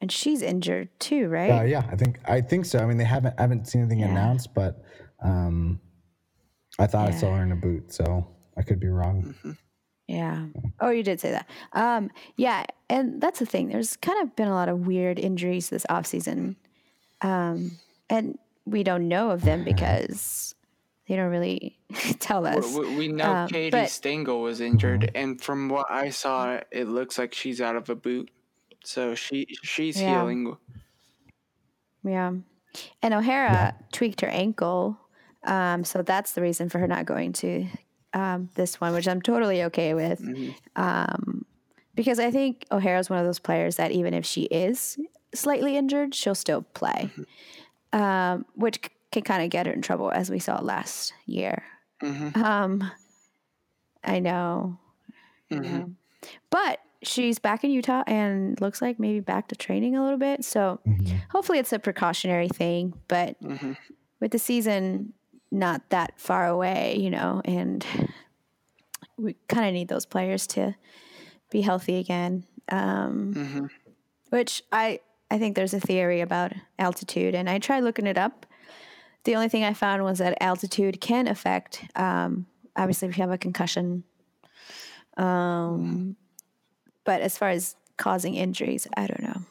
[0.00, 1.50] and she's injured too, right?
[1.50, 2.78] Uh, yeah, I think I think so.
[2.80, 4.10] I mean, they haven't I haven't seen anything Yeah.
[4.10, 4.82] announced, but
[5.22, 5.80] um,
[6.78, 9.34] I thought I saw her in a boot, so I could be wrong.
[10.08, 10.46] Yeah.
[10.80, 11.48] Oh, you did say that.
[11.72, 13.68] Um, yeah, and that's the thing.
[13.68, 16.56] There's kind of been a lot of weird injuries this offseason.
[17.22, 17.72] Um,
[18.10, 20.54] and we don't know of them because
[21.08, 21.78] they don't really
[22.18, 22.72] tell us.
[22.74, 26.88] We, we know Um, Katie but- Stengel was injured, and from what I saw, it
[26.88, 28.30] looks like she's out of a boot.
[28.84, 30.20] So she she's Yeah.
[30.20, 30.56] healing.
[32.04, 32.32] Yeah.
[33.02, 34.98] And O'Hara tweaked her ankle.
[35.44, 37.66] Um, so that's the reason for her not going to
[38.12, 40.22] um, this one, which I'm totally okay with.
[40.76, 41.44] Um,
[41.94, 44.98] because I think O'Hara's one of those players that even if she is
[45.34, 47.10] slightly injured, she'll still play,
[47.92, 51.62] um, which c- can kind of get her in trouble, as we saw last year.
[52.34, 52.90] Um,
[54.04, 54.78] I know.
[55.50, 55.90] I know.
[56.50, 60.44] But she's back in Utah and looks like maybe back to training a little bit.
[60.44, 60.80] So
[61.30, 62.94] hopefully it's a precautionary thing.
[63.08, 63.36] But
[64.20, 65.12] with the season
[65.52, 67.86] not that far away, you know, and
[69.16, 70.74] we kind of need those players to
[71.50, 72.44] be healthy again.
[72.70, 73.32] Um,
[74.30, 75.00] Which I
[75.30, 78.46] I think there's a theory about altitude, and I tried looking it up.
[79.24, 82.46] The only thing I found was that altitude can affect, um,
[82.76, 84.04] obviously, if you have a concussion.
[85.16, 86.16] Um,
[87.04, 89.42] but as far as causing injuries, I don't know.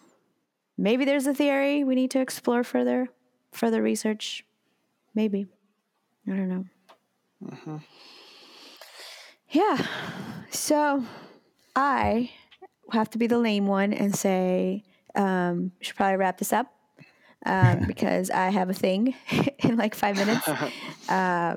[0.78, 3.10] Maybe there's a theory we need to explore further,
[3.52, 4.46] further research.
[5.14, 5.48] Maybe.
[6.28, 6.66] I don't know.
[9.50, 9.86] Yeah.
[10.52, 11.04] So
[11.76, 12.32] I
[12.92, 14.84] have to be the lame one and say,
[15.16, 16.74] um, should probably wrap this up
[17.46, 19.16] um, because I have a thing
[19.60, 20.48] in like five minutes.
[21.10, 21.56] Uh,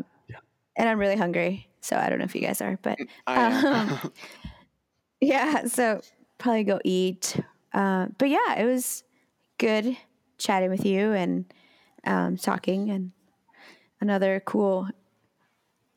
[0.77, 1.69] And I'm really hungry.
[1.81, 4.13] So I don't know if you guys are, but um,
[5.21, 6.01] yeah, so
[6.39, 7.37] probably go eat.
[7.73, 9.03] Uh, but yeah, it was
[9.59, 9.97] good
[10.39, 11.45] chatting with you and
[12.05, 13.13] um, talking and
[14.01, 14.89] another cool.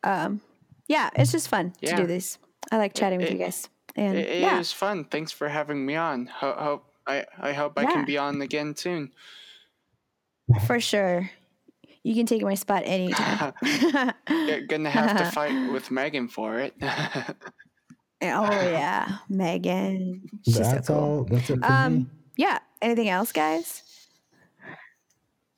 [0.04, 0.42] Um,
[0.88, 2.38] yeah, it's just fun to do this.
[2.72, 3.70] I like chatting with you guys.
[3.96, 5.06] And It, it yeah, was fun.
[5.06, 6.26] Thanks for having me on.
[6.28, 9.12] Ho- hope I I hope I can be on again soon.
[10.66, 11.30] for sure.
[12.04, 13.54] You can take my spot anytime.
[14.30, 16.74] You're gonna have to fight with Megan for it.
[16.82, 17.32] oh
[18.22, 20.24] yeah, Megan.
[20.44, 21.04] She's That's so cool.
[21.04, 21.24] all.
[21.26, 21.68] That's it for me.
[21.68, 22.60] Um, yeah.
[22.82, 23.84] Anything else, guys?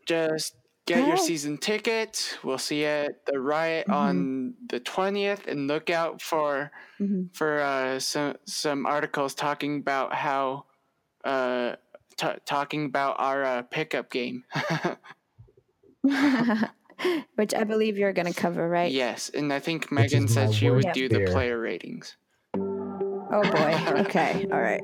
[0.05, 2.37] Just get your season ticket.
[2.43, 3.93] We'll see you at the riot Mm-hmm.
[3.97, 7.33] on the twentieth, and look out for Mhm.
[7.33, 10.65] for uh, some some articles talking about how
[11.23, 11.75] uh,
[12.17, 14.43] t- talking about our uh, pickup game.
[17.35, 18.91] Which I believe you're going to cover, right?
[18.91, 22.15] yes, and I think Megan said she would worst do the player ratings.
[22.55, 23.79] Oh boy.
[24.03, 24.45] Okay.
[24.51, 24.83] All right.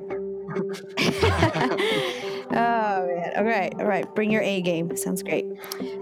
[2.51, 3.33] oh man.
[3.37, 3.73] All right.
[3.77, 4.15] All right.
[4.15, 4.95] Bring your A game.
[4.97, 5.45] Sounds great.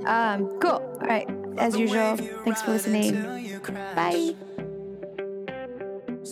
[0.05, 0.71] Um, cool.
[1.01, 1.27] All right.
[1.57, 2.15] As usual,
[2.45, 3.59] thanks for listening.
[3.95, 4.35] Bye.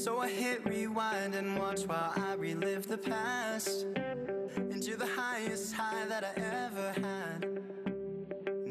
[0.03, 3.85] So I hit rewind and watch while I relive the past
[4.57, 7.41] into the highest high that I ever had.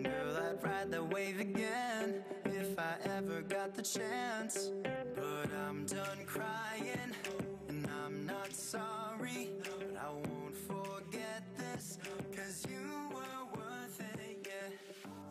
[0.05, 4.71] Girl, I'd ride that wave again if I ever got the chance.
[5.17, 7.13] But I'm done crying
[7.69, 9.51] and I'm not sorry.
[9.63, 11.99] But I won't forget this,
[12.37, 14.77] cause you were worth it, yeah.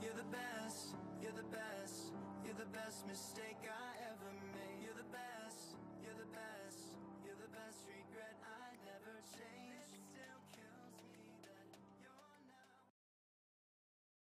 [0.02, 2.12] You're the best, you're the best,
[2.44, 4.73] you're the best mistake I ever made
[6.34, 6.63] back.